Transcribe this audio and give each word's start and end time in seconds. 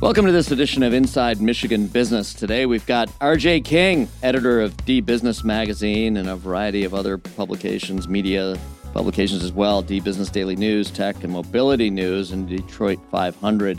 Welcome 0.00 0.24
to 0.24 0.32
this 0.32 0.50
edition 0.50 0.82
of 0.82 0.94
Inside 0.94 1.42
Michigan 1.42 1.86
Business. 1.86 2.32
Today 2.32 2.64
we've 2.64 2.86
got 2.86 3.10
RJ 3.18 3.66
King, 3.66 4.08
editor 4.22 4.62
of 4.62 4.74
DBusiness 4.78 5.44
Magazine 5.44 6.16
and 6.16 6.26
a 6.26 6.36
variety 6.36 6.84
of 6.84 6.94
other 6.94 7.18
publications, 7.18 8.08
media 8.08 8.56
publications 8.94 9.44
as 9.44 9.52
well, 9.52 9.82
DBusiness 9.82 10.32
Daily 10.32 10.56
News, 10.56 10.90
Tech 10.90 11.22
and 11.22 11.30
Mobility 11.30 11.90
News, 11.90 12.30
and 12.30 12.48
Detroit 12.48 12.98
500. 13.10 13.78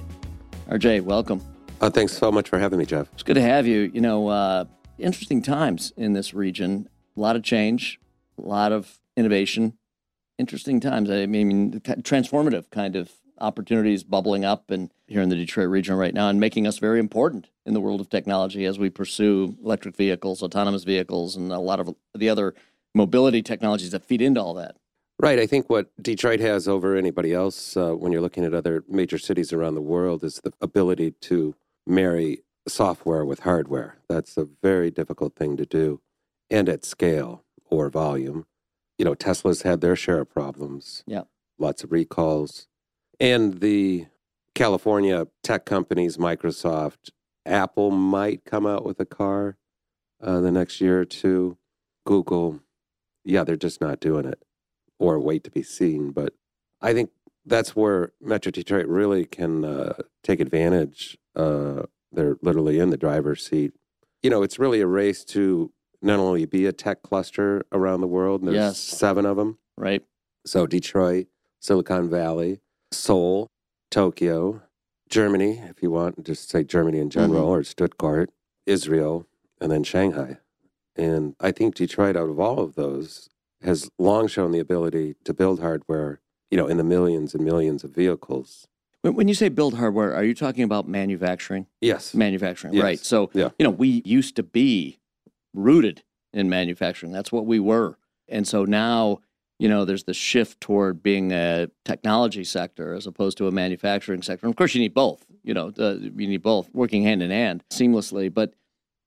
RJ, 0.70 1.02
welcome. 1.02 1.42
Uh, 1.82 1.90
thanks 1.90 2.16
so 2.16 2.32
much 2.32 2.48
for 2.48 2.60
having 2.60 2.78
me, 2.78 2.86
Jeff. 2.86 3.12
It's 3.14 3.24
good 3.24 3.34
to 3.34 3.42
have 3.42 3.66
you. 3.66 3.90
You 3.92 4.02
know, 4.02 4.28
uh, 4.28 4.66
interesting 5.00 5.42
times 5.42 5.92
in 5.98 6.14
this 6.14 6.36
region. 6.36 6.88
A 7.18 7.20
lot 7.20 7.36
of 7.36 7.42
change, 7.42 8.00
a 8.38 8.48
lot 8.48 8.72
of 8.72 9.00
innovation. 9.18 9.74
Interesting 10.38 10.80
times. 10.80 11.10
I 11.10 11.26
mean, 11.26 11.82
transformative 11.82 12.70
kind 12.70 12.96
of 12.96 13.12
opportunities 13.40 14.04
bubbling 14.04 14.46
up 14.46 14.70
and 14.70 14.92
here 15.12 15.22
in 15.22 15.30
the 15.30 15.36
Detroit 15.36 15.70
region 15.70 15.96
right 15.96 16.14
now 16.14 16.30
and 16.30 16.40
making 16.40 16.66
us 16.66 16.80
very 16.80 17.00
important 17.00 17.50
in 17.66 17.74
the 17.74 17.82
world 17.82 18.02
of 18.02 18.10
technology 18.10 18.66
as 18.66 18.80
we 18.80 18.90
pursue 18.90 19.58
electric 19.64 19.96
vehicles, 19.96 20.42
autonomous 20.42 20.84
vehicles, 20.84 21.36
and 21.36 21.52
a 21.52 21.60
lot 21.60 21.80
of 21.80 21.96
the 22.16 22.30
other 22.30 22.56
mobility 22.96 23.42
technologies 23.42 23.92
that 23.92 24.06
feed 24.06 24.22
into 24.22 24.42
all 24.42 24.54
that. 24.54 24.76
Right. 25.20 25.38
I 25.38 25.46
think 25.46 25.70
what 25.70 25.92
Detroit 26.02 26.40
has 26.40 26.68
over 26.68 26.96
anybody 26.96 27.34
else 27.34 27.78
uh, 27.78 27.92
when 27.92 28.12
you're 28.12 28.22
looking 28.22 28.44
at 28.44 28.54
other 28.54 28.84
major 28.88 29.20
cities 29.20 29.54
around 29.54 29.76
the 29.76 29.82
world 29.82 30.24
is 30.24 30.42
the 30.44 30.52
ability 30.62 31.12
to 31.22 31.56
marry 31.86 32.44
software 32.68 33.24
with 33.24 33.42
hardware. 33.42 33.98
That's 34.10 34.36
a 34.38 34.48
very 34.64 34.90
difficult 34.90 35.36
thing 35.36 35.58
to 35.58 35.66
do 35.66 36.02
and 36.50 36.68
at 36.68 36.86
scale 36.86 37.44
or 37.70 37.90
volume. 37.90 38.46
You 38.98 39.06
know, 39.06 39.14
Tesla's 39.14 39.62
had 39.62 39.82
their 39.82 39.96
share 39.96 40.22
of 40.22 40.30
problems. 40.30 41.04
Yeah. 41.06 41.24
Lots 41.60 41.84
of 41.84 41.92
recalls. 41.92 42.68
And 43.20 43.60
the 43.60 44.08
California 44.56 45.28
tech 45.44 45.66
companies, 45.66 46.18
Microsoft, 46.18 47.10
Apple 47.46 47.92
might 47.92 48.46
come 48.46 48.66
out 48.66 48.86
with 48.86 49.00
a 49.00 49.06
car 49.06 49.58
uh, 50.22 50.40
the 50.42 50.52
next 50.52 50.82
year 50.82 51.02
or 51.02 51.06
two. 51.06 51.58
Google, 52.06 52.60
yeah, 53.24 53.44
they're 53.44 53.56
just 53.56 53.82
not 53.82 54.00
doing 54.00 54.26
it 54.26 54.44
or 55.00 55.20
wait 55.20 55.44
to 55.44 55.52
be 55.52 55.64
seen. 55.64 56.12
But 56.12 56.34
I 56.82 56.94
think 56.94 57.12
that's 57.46 57.76
where 57.76 58.14
Metro 58.22 58.52
Detroit 58.52 58.88
really 58.88 59.26
can 59.26 59.66
uh, 59.66 59.94
take 60.24 60.40
advantage. 60.40 61.18
Uh, 61.36 61.84
they're 62.12 62.38
literally 62.42 62.80
in 62.80 62.90
the 62.90 62.98
driver's 62.98 63.46
seat. 63.46 63.74
You 64.22 64.30
know, 64.30 64.44
it's 64.44 64.60
really 64.60 64.82
a 64.82 64.88
race 64.88 65.24
to 65.26 65.72
not 66.02 66.20
only 66.20 66.46
be 66.46 66.66
a 66.66 66.72
tech 66.72 67.02
cluster 67.02 67.66
around 67.72 68.02
the 68.02 68.08
world, 68.08 68.44
there's 68.44 68.56
yes. 68.56 68.80
seven 68.80 69.26
of 69.26 69.38
them. 69.38 69.58
Right. 69.78 70.04
So 70.46 70.68
Detroit, 70.68 71.28
Silicon 71.60 72.10
Valley, 72.10 72.62
Seoul, 72.92 73.50
Tokyo, 73.92 74.62
Germany, 75.10 75.62
if 75.70 75.84
you 75.84 75.92
want, 75.92 76.24
just 76.26 76.50
say 76.50 76.64
Germany 76.64 76.98
in 76.98 77.10
general, 77.10 77.44
mm-hmm. 77.44 77.52
or 77.52 77.64
Stuttgart, 77.64 78.32
Israel, 78.66 79.28
and 79.60 79.72
then 79.72 79.84
Shanghai. 79.84 80.38
And 80.96 81.36
I 81.40 81.52
think 81.52 81.76
Detroit, 81.76 82.16
out 82.16 82.30
of 82.30 82.40
all 82.40 82.60
of 82.60 82.76
those, 82.76 83.30
has 83.62 83.92
long 84.00 84.28
shown 84.28 84.52
the 84.52 84.60
ability 84.60 85.16
to 85.26 85.34
build 85.34 85.60
hardware, 85.60 86.22
you 86.50 86.58
know, 86.58 86.68
in 86.68 86.78
the 86.78 86.84
millions 86.84 87.36
and 87.36 87.44
millions 87.46 87.84
of 87.84 87.92
vehicles. 87.92 88.68
When 89.04 89.28
you 89.28 89.34
say 89.34 89.50
build 89.50 89.76
hardware, 89.76 90.16
are 90.16 90.24
you 90.24 90.34
talking 90.34 90.64
about 90.64 90.88
manufacturing? 90.88 91.68
Yes. 91.82 92.14
Manufacturing, 92.14 92.74
yes. 92.74 92.84
right. 92.84 93.00
So, 93.00 93.30
yeah. 93.34 93.50
you 93.58 93.64
know, 93.64 93.72
we 93.72 94.02
used 94.06 94.36
to 94.36 94.44
be 94.44 95.00
rooted 95.54 96.04
in 96.34 96.50
manufacturing. 96.50 97.12
That's 97.12 97.32
what 97.32 97.46
we 97.46 97.60
were. 97.60 97.98
And 98.28 98.48
so 98.48 98.64
now 98.64 99.20
you 99.62 99.70
know, 99.70 99.86
there's 99.86 100.06
the 100.06 100.14
shift 100.16 100.60
toward 100.60 101.04
being 101.04 101.32
a 101.32 101.68
technology 101.86 102.44
sector 102.44 102.96
as 102.96 103.06
opposed 103.06 103.38
to 103.38 103.48
a 103.48 103.52
manufacturing 103.52 104.24
sector. 104.24 104.48
And 104.48 104.54
of 104.54 104.58
course, 104.58 104.74
you 104.74 104.82
need 104.82 104.96
both. 104.96 105.24
You 105.44 105.54
know, 105.54 105.72
uh, 105.78 105.98
you 106.00 106.28
need 106.28 106.42
both 106.42 106.68
working 106.74 107.04
hand 107.04 107.22
in 107.22 107.30
hand 107.30 107.64
seamlessly. 107.72 108.34
But 108.34 108.56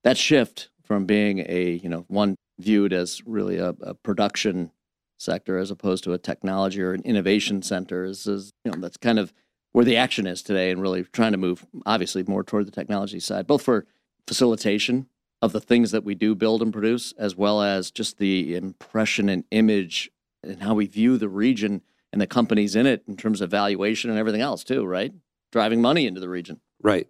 that 0.05 0.17
shift 0.17 0.69
from 0.81 1.05
being 1.05 1.39
a 1.39 1.71
you 1.71 1.89
know 1.89 2.05
one 2.07 2.37
viewed 2.57 2.93
as 2.93 3.21
really 3.25 3.57
a, 3.57 3.75
a 3.81 3.95
production 3.95 4.71
sector 5.19 5.57
as 5.57 5.71
opposed 5.71 6.05
to 6.05 6.13
a 6.13 6.17
technology 6.17 6.81
or 6.81 6.93
an 6.93 7.01
innovation 7.01 7.61
center 7.61 8.05
is, 8.05 8.25
is 8.25 8.53
you 8.63 8.71
know 8.71 8.77
that's 8.79 8.95
kind 8.95 9.19
of 9.19 9.33
where 9.73 9.83
the 9.83 9.97
action 9.97 10.25
is 10.25 10.41
today, 10.41 10.71
and 10.71 10.81
really 10.81 11.03
trying 11.03 11.33
to 11.33 11.37
move 11.37 11.65
obviously 11.85 12.23
more 12.23 12.45
toward 12.45 12.65
the 12.65 12.71
technology 12.71 13.19
side, 13.19 13.45
both 13.45 13.61
for 13.61 13.85
facilitation 14.25 15.07
of 15.41 15.51
the 15.51 15.59
things 15.59 15.91
that 15.91 16.05
we 16.05 16.15
do 16.15 16.33
build 16.33 16.61
and 16.61 16.71
produce, 16.71 17.11
as 17.17 17.35
well 17.35 17.61
as 17.61 17.91
just 17.91 18.19
the 18.19 18.55
impression 18.55 19.27
and 19.27 19.43
image 19.51 20.09
and 20.45 20.63
how 20.63 20.73
we 20.73 20.85
view 20.85 21.17
the 21.17 21.29
region 21.29 21.81
and 22.11 22.21
the 22.21 22.27
companies 22.27 22.75
in 22.75 22.85
it 22.85 23.03
in 23.07 23.17
terms 23.17 23.41
of 23.41 23.51
valuation 23.51 24.09
and 24.09 24.19
everything 24.19 24.41
else 24.41 24.63
too, 24.63 24.85
right? 24.85 25.13
Driving 25.51 25.81
money 25.81 26.05
into 26.05 26.19
the 26.19 26.29
region. 26.29 26.61
Right. 26.81 27.07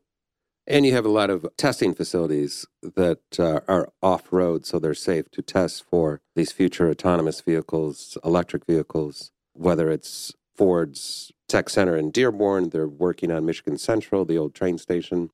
And 0.68 0.86
you 0.86 0.94
have 0.94 1.06
a 1.06 1.10
lot 1.10 1.30
of 1.30 1.46
testing 1.58 1.94
facilities 1.94 2.66
that 2.82 3.40
uh, 3.40 3.60
are 3.68 3.90
off 4.02 4.34
road, 4.34 4.66
so 4.66 4.80
they're 4.80 4.96
safe 4.96 5.30
to 5.32 5.44
test 5.44 5.84
for 5.84 6.22
these 6.36 6.52
future 6.52 6.90
autonomous 6.90 7.42
vehicles, 7.42 8.18
electric 8.26 8.66
vehicles, 8.66 9.32
whether 9.54 9.92
it's 9.92 10.34
Ford's 10.56 11.32
Tech 11.48 11.70
Center 11.70 11.96
in 11.96 12.10
Dearborn, 12.10 12.70
they're 12.70 12.88
working 12.88 13.32
on 13.32 13.46
Michigan 13.46 13.78
Central, 13.78 14.26
the 14.26 14.38
old 14.38 14.56
train 14.56 14.78
station, 14.78 15.30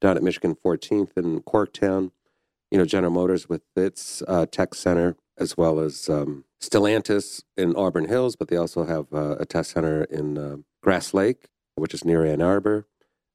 down 0.00 0.16
at 0.16 0.22
Michigan 0.22 0.56
14th 0.64 1.10
in 1.16 1.40
Corktown. 1.42 2.12
You 2.70 2.78
know, 2.78 2.86
General 2.86 3.12
Motors 3.12 3.50
with 3.50 3.62
its 3.76 4.22
uh, 4.26 4.46
Tech 4.46 4.74
Center, 4.74 5.16
as 5.38 5.56
well 5.56 5.80
as 5.80 6.08
um, 6.08 6.44
Stellantis 6.60 7.42
in 7.56 7.74
Auburn 7.74 8.08
Hills, 8.08 8.36
but 8.36 8.48
they 8.48 8.56
also 8.56 8.84
have 8.84 9.06
uh, 9.12 9.36
a 9.38 9.46
test 9.46 9.72
center 9.72 10.04
in 10.04 10.38
uh, 10.38 10.56
Grass 10.82 11.14
Lake, 11.14 11.48
which 11.74 11.94
is 11.94 12.04
near 12.04 12.24
Ann 12.24 12.42
Arbor. 12.42 12.86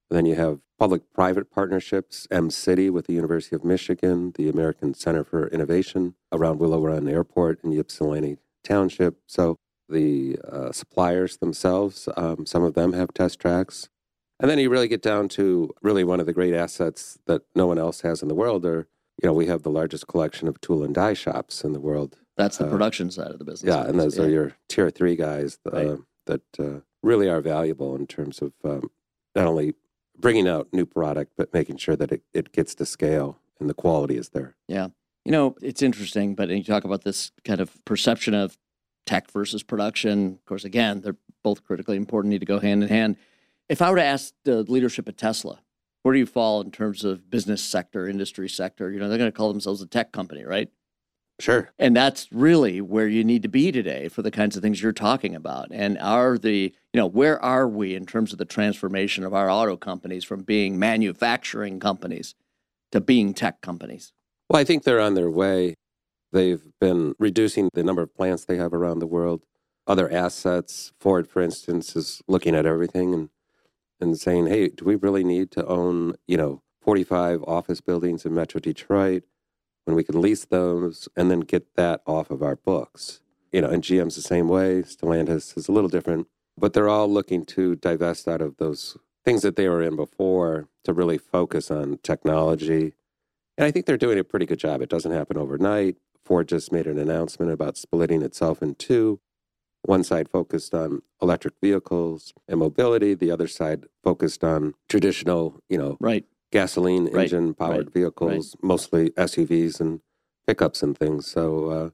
And 0.09 0.17
then 0.17 0.25
you 0.25 0.35
have 0.35 0.59
public 0.79 1.01
private 1.13 1.51
partnerships, 1.51 2.27
Mcity 2.31 2.89
with 2.89 3.07
the 3.07 3.13
University 3.13 3.55
of 3.55 3.65
Michigan, 3.65 4.31
the 4.35 4.47
American 4.47 4.93
Center 4.93 5.23
for 5.23 5.47
Innovation 5.47 6.15
around 6.31 6.59
Willow 6.59 6.79
Run 6.79 7.07
Airport 7.07 7.63
in 7.63 7.77
Ypsilanti 7.77 8.37
Township. 8.63 9.17
So 9.27 9.57
the 9.89 10.37
uh, 10.49 10.71
suppliers 10.71 11.37
themselves, 11.37 12.07
um, 12.15 12.45
some 12.45 12.63
of 12.63 12.73
them 12.73 12.93
have 12.93 13.13
test 13.13 13.39
tracks. 13.39 13.89
And 14.39 14.51
then 14.51 14.59
you 14.59 14.69
really 14.69 14.87
get 14.87 15.01
down 15.01 15.29
to 15.29 15.73
really 15.81 16.03
one 16.03 16.19
of 16.19 16.27
the 16.27 16.33
great 16.33 16.53
assets 16.53 17.17
that 17.25 17.41
no 17.55 17.65
one 17.65 17.79
else 17.79 18.01
has 18.01 18.21
in 18.21 18.27
the 18.27 18.35
world. 18.35 18.65
Or, 18.65 18.87
you 19.21 19.27
know, 19.27 19.33
we 19.33 19.47
have 19.47 19.63
the 19.63 19.71
largest 19.71 20.07
collection 20.07 20.47
of 20.47 20.59
tool 20.61 20.83
and 20.83 20.93
die 20.93 21.13
shops 21.13 21.63
in 21.63 21.73
the 21.73 21.79
world 21.79 22.17
that's 22.37 22.57
the 22.57 22.67
uh, 22.67 22.69
production 22.69 23.11
side 23.11 23.31
of 23.31 23.39
the 23.39 23.45
business. 23.45 23.67
Yeah, 23.67 23.85
and 23.85 23.99
those 23.99 24.17
yeah. 24.17 24.23
are 24.23 24.29
your 24.29 24.53
tier 24.69 24.89
three 24.89 25.15
guys 25.15 25.57
uh, 25.65 25.71
right. 25.71 25.99
that 26.27 26.59
uh, 26.59 26.79
really 27.01 27.27
are 27.27 27.41
valuable 27.41 27.95
in 27.95 28.05
terms 28.07 28.41
of 28.41 28.53
um, 28.63 28.91
not 29.35 29.47
only 29.47 29.73
bringing 30.17 30.47
out 30.47 30.67
new 30.71 30.85
product, 30.85 31.33
but 31.35 31.53
making 31.53 31.77
sure 31.77 31.95
that 31.95 32.11
it, 32.11 32.21
it 32.33 32.51
gets 32.51 32.75
to 32.75 32.85
scale 32.85 33.39
and 33.59 33.69
the 33.69 33.73
quality 33.73 34.17
is 34.17 34.29
there. 34.29 34.55
Yeah. 34.67 34.89
You 35.25 35.31
know, 35.31 35.55
it's 35.61 35.81
interesting, 35.81 36.35
but 36.35 36.49
you 36.49 36.63
talk 36.63 36.83
about 36.83 37.03
this 37.03 37.31
kind 37.43 37.59
of 37.59 37.83
perception 37.85 38.33
of 38.33 38.57
tech 39.05 39.29
versus 39.31 39.63
production. 39.63 40.33
Of 40.33 40.45
course, 40.45 40.63
again, 40.63 41.01
they're 41.01 41.17
both 41.43 41.63
critically 41.63 41.97
important, 41.97 42.31
need 42.31 42.39
to 42.39 42.45
go 42.45 42.59
hand 42.59 42.83
in 42.83 42.89
hand. 42.89 43.17
If 43.67 43.81
I 43.81 43.89
were 43.89 43.97
to 43.97 44.03
ask 44.03 44.33
the 44.45 44.63
leadership 44.63 45.09
at 45.09 45.17
Tesla, 45.17 45.59
where 46.07 46.13
do 46.13 46.19
you 46.19 46.25
fall 46.25 46.61
in 46.61 46.71
terms 46.71 47.03
of 47.03 47.29
business 47.29 47.61
sector, 47.61 48.07
industry 48.07 48.47
sector? 48.47 48.89
You 48.93 48.97
know, 48.97 49.09
they're 49.09 49.17
going 49.17 49.29
to 49.29 49.35
call 49.35 49.51
themselves 49.51 49.81
a 49.81 49.85
tech 49.85 50.13
company, 50.13 50.45
right? 50.45 50.69
Sure. 51.37 51.69
And 51.77 51.93
that's 51.93 52.29
really 52.31 52.79
where 52.79 53.09
you 53.09 53.25
need 53.25 53.41
to 53.41 53.49
be 53.49 53.73
today 53.73 54.07
for 54.07 54.21
the 54.21 54.31
kinds 54.31 54.55
of 54.55 54.63
things 54.63 54.81
you're 54.81 54.93
talking 54.93 55.35
about. 55.35 55.67
And 55.69 55.99
are 55.99 56.37
the, 56.37 56.73
you 56.93 56.97
know, 56.97 57.07
where 57.07 57.43
are 57.43 57.67
we 57.67 57.93
in 57.93 58.05
terms 58.05 58.31
of 58.31 58.37
the 58.37 58.45
transformation 58.45 59.25
of 59.25 59.33
our 59.33 59.49
auto 59.49 59.75
companies 59.75 60.23
from 60.23 60.43
being 60.43 60.79
manufacturing 60.79 61.77
companies 61.77 62.35
to 62.93 63.01
being 63.01 63.33
tech 63.33 63.59
companies? 63.59 64.13
Well, 64.49 64.61
I 64.61 64.63
think 64.63 64.83
they're 64.83 65.01
on 65.01 65.15
their 65.15 65.29
way. 65.29 65.75
They've 66.31 66.63
been 66.79 67.15
reducing 67.19 67.67
the 67.73 67.83
number 67.83 68.01
of 68.01 68.15
plants 68.15 68.45
they 68.45 68.55
have 68.55 68.73
around 68.73 68.99
the 68.99 69.07
world. 69.07 69.41
Other 69.85 70.09
assets, 70.09 70.93
Ford, 71.01 71.27
for 71.27 71.41
instance, 71.41 71.97
is 71.97 72.21
looking 72.29 72.55
at 72.55 72.65
everything 72.65 73.13
and, 73.13 73.29
and 73.99 74.17
saying, 74.17 74.47
hey, 74.47 74.69
do 74.69 74.85
we 74.85 74.95
really 74.95 75.23
need 75.23 75.51
to 75.51 75.65
own, 75.65 76.15
you 76.27 76.37
know, 76.37 76.61
45 76.81 77.43
office 77.43 77.81
buildings 77.81 78.25
in 78.25 78.33
Metro 78.33 78.59
Detroit? 78.59 79.23
when 79.87 79.95
we 79.95 80.03
can 80.03 80.19
lease 80.21 80.43
those 80.43 81.07
and 81.15 81.31
then 81.31 81.39
get 81.39 81.75
that 81.75 82.01
off 82.05 82.29
of 82.29 82.43
our 82.43 82.57
books. 82.57 83.21
You 83.53 83.61
know, 83.61 83.69
and 83.69 83.81
GM's 83.81 84.17
the 84.17 84.21
same 84.21 84.49
way. 84.49 84.81
Stellantis 84.81 85.57
is 85.57 85.69
a 85.69 85.71
little 85.71 85.89
different, 85.89 86.27
but 86.57 86.73
they're 86.73 86.89
all 86.89 87.07
looking 87.07 87.45
to 87.45 87.77
divest 87.77 88.27
out 88.27 88.41
of 88.41 88.57
those 88.57 88.97
things 89.23 89.43
that 89.43 89.55
they 89.55 89.69
were 89.69 89.81
in 89.81 89.95
before 89.95 90.67
to 90.83 90.91
really 90.91 91.17
focus 91.17 91.71
on 91.71 91.99
technology. 92.03 92.95
And 93.57 93.65
I 93.65 93.71
think 93.71 93.85
they're 93.85 93.95
doing 93.95 94.19
a 94.19 94.25
pretty 94.25 94.45
good 94.45 94.59
job. 94.59 94.81
It 94.81 94.89
doesn't 94.89 95.13
happen 95.13 95.37
overnight. 95.37 95.95
Ford 96.25 96.49
just 96.49 96.73
made 96.73 96.85
an 96.85 96.99
announcement 96.99 97.53
about 97.53 97.77
splitting 97.77 98.21
itself 98.21 98.61
in 98.61 98.75
two. 98.75 99.21
One 99.87 100.03
side 100.03 100.27
focused 100.29 100.73
on 100.73 101.01
electric 101.21 101.55
vehicles 101.61 102.33
and 102.47 102.59
mobility, 102.59 103.13
the 103.13 103.31
other 103.31 103.47
side 103.47 103.85
focused 104.03 104.43
on 104.43 104.73
traditional, 104.89 105.61
you 105.69 105.77
know, 105.77 105.97
right 105.99 106.25
gasoline 106.51 107.05
right. 107.05 107.23
engine 107.23 107.53
powered 107.53 107.87
right. 107.87 107.93
vehicles, 107.93 108.55
mostly 108.61 109.11
SUVs 109.11 109.79
and 109.79 110.01
pickups 110.45 110.81
and 110.83 110.97
things. 110.97 111.27
So, 111.27 111.69
uh, 111.69 111.89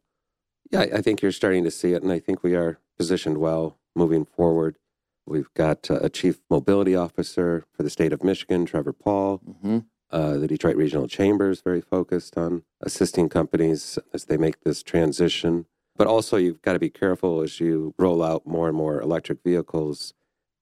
yeah, 0.71 0.97
I 0.97 1.01
think 1.01 1.21
you're 1.21 1.31
starting 1.31 1.63
to 1.63 1.71
see 1.71 1.93
it, 1.93 2.03
and 2.03 2.11
I 2.11 2.19
think 2.19 2.43
we 2.43 2.55
are 2.55 2.79
positioned 2.97 3.37
well 3.37 3.77
moving 3.95 4.25
forward. 4.25 4.77
We've 5.25 5.53
got 5.53 5.89
uh, 5.89 5.99
a 6.01 6.09
chief 6.09 6.41
mobility 6.49 6.95
officer 6.95 7.65
for 7.71 7.83
the 7.83 7.89
state 7.89 8.11
of 8.11 8.23
Michigan, 8.23 8.65
Trevor 8.65 8.93
Pawl. 8.93 9.39
Mm-hmm. 9.39 9.79
Uh, 10.11 10.37
the 10.37 10.47
Detroit 10.47 10.75
Regional 10.75 11.07
Chamber 11.07 11.49
is 11.49 11.61
very 11.61 11.81
focused 11.81 12.37
on 12.37 12.63
assisting 12.81 13.29
companies 13.29 13.97
as 14.13 14.25
they 14.25 14.37
make 14.37 14.61
this 14.61 14.83
transition. 14.83 15.65
But 15.95 16.07
also, 16.07 16.37
you've 16.37 16.61
got 16.61 16.73
to 16.73 16.79
be 16.79 16.89
careful 16.89 17.41
as 17.41 17.59
you 17.59 17.93
roll 17.97 18.23
out 18.23 18.47
more 18.47 18.67
and 18.67 18.75
more 18.75 18.99
electric 18.99 19.43
vehicles. 19.43 20.13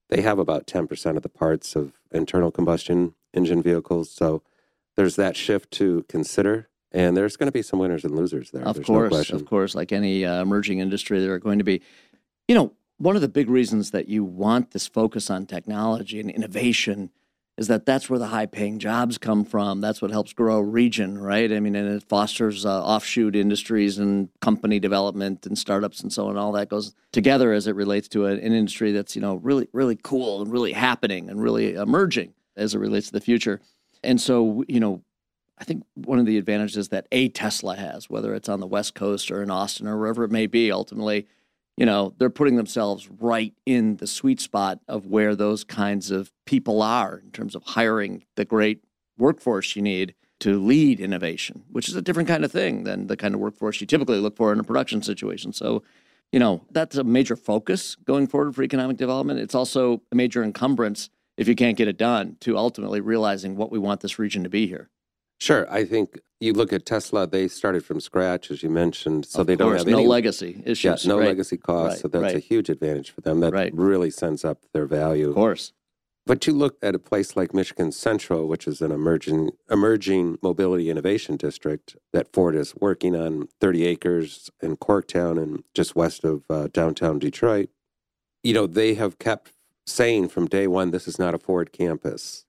They 0.10 0.22
have 0.22 0.40
about 0.40 0.68
10% 0.68 1.16
of 1.16 1.24
the 1.24 1.30
parts 1.30 1.76
of 1.76 1.94
internal 2.12 2.52
combustion 2.52 3.16
engine 3.34 3.62
vehicles. 3.62 4.12
So 4.12 4.44
there's 4.98 5.16
that 5.16 5.38
shift 5.38 5.72
to 5.72 6.04
consider. 6.10 6.68
And 6.92 7.16
there's 7.16 7.38
going 7.38 7.48
to 7.48 7.54
be 7.54 7.62
some 7.62 7.80
winners 7.80 8.04
and 8.04 8.16
losers 8.16 8.52
there. 8.52 8.64
Of 8.64 8.76
There's 8.76 8.90
no 8.90 8.96
course, 8.96 9.10
question. 9.10 9.36
of 9.38 9.46
course, 9.46 9.76
like 9.76 9.94
any 9.94 10.26
uh, 10.26 10.42
emerging 10.42 10.80
industry, 10.80 11.22
there 11.22 11.34
are 11.34 11.40
going 11.40 11.60
to 11.60 11.64
be, 11.64 11.82
you 12.50 12.56
know, 12.56 12.74
one 12.98 13.16
of 13.16 13.22
the 13.22 13.30
big 13.30 13.50
reasons 13.50 13.92
that 13.92 14.10
you 14.10 14.26
want 14.26 14.72
this 14.72 14.88
focus 14.88 15.30
on 15.30 15.46
technology 15.46 16.20
and 16.20 16.30
innovation 16.30 17.10
is 17.62 17.68
that 17.68 17.86
that's 17.86 18.10
where 18.10 18.18
the 18.18 18.26
high 18.26 18.48
paying 18.48 18.80
jobs 18.80 19.20
come 19.20 19.46
from. 19.46 19.82
That's 19.82 20.02
what 20.02 20.10
helps 20.10 20.34
grow 20.34 20.58
a 20.58 20.64
region, 20.64 21.16
right? 21.16 21.52
I 21.54 21.60
mean, 21.60 21.76
and 21.76 21.94
it 21.94 22.02
fosters 22.10 22.66
uh, 22.66 22.84
offshoot 22.84 23.36
industries 23.36 24.00
and 24.00 24.30
company 24.40 24.80
development 24.80 25.46
and 25.46 25.56
startups 25.56 26.02
and 26.02 26.12
so 26.12 26.28
on. 26.28 26.38
All 26.38 26.54
that 26.54 26.70
goes 26.70 26.96
together 27.12 27.54
as 27.54 27.68
it 27.68 27.76
relates 27.76 28.08
to 28.10 28.26
an 28.26 28.40
industry 28.40 28.92
that's, 28.92 29.16
you 29.16 29.22
know, 29.22 29.36
really, 29.36 29.68
really 29.74 29.96
cool 30.02 30.42
and 30.42 30.52
really 30.52 30.74
happening 30.74 31.30
and 31.30 31.40
really 31.40 31.76
emerging 31.76 32.34
as 32.58 32.74
it 32.74 32.80
relates 32.80 33.08
to 33.08 33.14
the 33.14 33.22
future. 33.22 33.62
And 34.04 34.20
so, 34.20 34.66
you 34.68 34.80
know, 34.80 35.04
I 35.60 35.64
think 35.64 35.84
one 35.94 36.18
of 36.18 36.26
the 36.26 36.40
advantages 36.40 36.90
that 36.90 37.06
a 37.12 37.30
Tesla 37.30 37.76
has, 37.76 38.10
whether 38.10 38.34
it's 38.34 38.50
on 38.50 38.60
the 38.60 38.66
West 38.66 38.96
Coast 38.96 39.30
or 39.30 39.44
in 39.44 39.52
Austin 39.52 39.88
or 39.88 40.00
wherever 40.00 40.24
it 40.24 40.32
may 40.32 40.48
be, 40.48 40.72
ultimately, 40.72 41.28
you 41.82 41.88
know, 41.88 42.14
they're 42.20 42.30
putting 42.30 42.58
themselves 42.58 43.10
right 43.10 43.56
in 43.66 43.96
the 43.96 44.06
sweet 44.06 44.40
spot 44.40 44.80
of 44.88 45.08
where 45.08 45.36
those 45.36 45.64
kinds 45.64 46.12
of 46.12 46.32
people 46.46 46.84
are 46.84 47.18
in 47.18 47.32
terms 47.32 47.56
of 47.56 47.64
hiring 47.64 48.24
the 48.36 48.46
great 48.46 48.84
workforce 49.18 49.76
you 49.76 49.82
need 49.82 50.14
to 50.42 50.64
lead 50.64 51.00
innovation, 51.00 51.64
which 51.72 51.90
is 51.90 51.96
a 51.96 52.02
different 52.04 52.30
kind 52.30 52.46
of 52.46 52.52
thing 52.52 52.84
than 52.84 53.08
the 53.08 53.18
kind 53.18 53.34
of 53.34 53.40
workforce 53.40 53.82
you 53.82 53.88
typically 53.88 54.20
look 54.20 54.38
for 54.38 54.54
in 54.54 54.60
a 54.60 54.64
production 54.64 55.02
situation. 55.02 55.54
So, 55.54 55.82
you 56.32 56.38
know, 56.38 56.62
that's 56.70 56.98
a 56.98 57.04
major 57.04 57.36
focus 57.36 57.96
going 57.96 58.28
forward 58.28 58.54
for 58.54 58.62
economic 58.62 58.98
development. 58.98 59.40
It's 59.40 59.56
also 59.56 60.04
a 60.12 60.16
major 60.16 60.44
encumbrance 60.44 61.10
if 61.36 61.48
you 61.48 61.56
can't 61.56 61.78
get 61.78 61.88
it 61.88 61.98
done 61.98 62.38
to 62.42 62.60
ultimately 62.60 63.02
realizing 63.02 63.56
what 63.56 63.72
we 63.72 63.80
want 63.80 64.02
this 64.02 64.20
region 64.20 64.44
to 64.44 64.50
be 64.50 64.68
here. 64.68 64.92
Sure. 65.40 65.68
I 65.68 65.86
think 65.86 66.20
you 66.42 66.54
look 66.54 66.74
at 66.74 66.86
Tesla, 66.86 67.28
they 67.28 67.48
started 67.48 67.86
from 67.86 68.02
scratch, 68.02 68.50
as 68.52 68.64
you 68.64 68.70
mentioned. 68.70 69.26
So 69.28 69.42
Of 69.42 69.48
they 69.48 69.56
don't 69.56 69.78
have 69.78 69.86
no 69.88 70.00
any 70.00 70.08
legacy 70.08 70.62
issues. 70.66 71.06
yeah, 71.06 71.10
no 71.10 71.20
right? 71.20 71.28
legacy 71.28 71.56
costs. 71.56 71.96
right, 71.96 72.02
so 72.02 72.08
that's 72.20 72.34
a 72.34 72.40
huge 72.40 72.68
advantage 72.70 73.12
for 73.12 73.22
them. 73.22 73.40
That 73.40 73.54
Right. 73.54 73.72
really 73.74 74.10
sends 74.10 74.44
up 74.44 74.64
their 74.74 74.86
value. 74.88 75.30
Of 75.30 75.36
course. 75.36 75.72
But 76.26 76.46
you 76.46 76.54
look 76.54 76.78
at 76.84 76.94
a 76.96 77.00
place 77.00 77.36
like 77.36 77.54
Michigan 77.54 77.92
Central, 77.92 78.48
which 78.48 78.68
is 78.68 78.82
an 78.82 78.92
emerging 78.92 79.52
emerging 79.72 80.38
mobility 80.42 80.90
innovation 80.90 81.36
district 81.36 81.96
that 82.14 82.32
Ford 82.34 82.56
is 82.56 82.76
working 82.76 83.16
on 83.16 83.48
30 83.60 83.86
acres 83.86 84.50
in 84.62 84.78
Corktown 84.78 85.42
and 85.42 85.64
just 85.74 85.96
west 85.96 86.24
of 86.24 86.44
uh, 86.50 86.68
downtown 86.74 87.18
Detroit. 87.20 87.70
You 88.44 88.54
know, 88.54 88.68
they 88.68 88.94
have 88.96 89.18
kept 89.20 89.54
saying 89.88 90.30
from 90.30 90.46
day 90.48 90.68
one, 90.68 90.92
this 90.92 91.08
is 91.08 91.18
not 91.18 91.34
a 91.34 91.40
Ford 91.40 91.72
campus. 91.72 92.46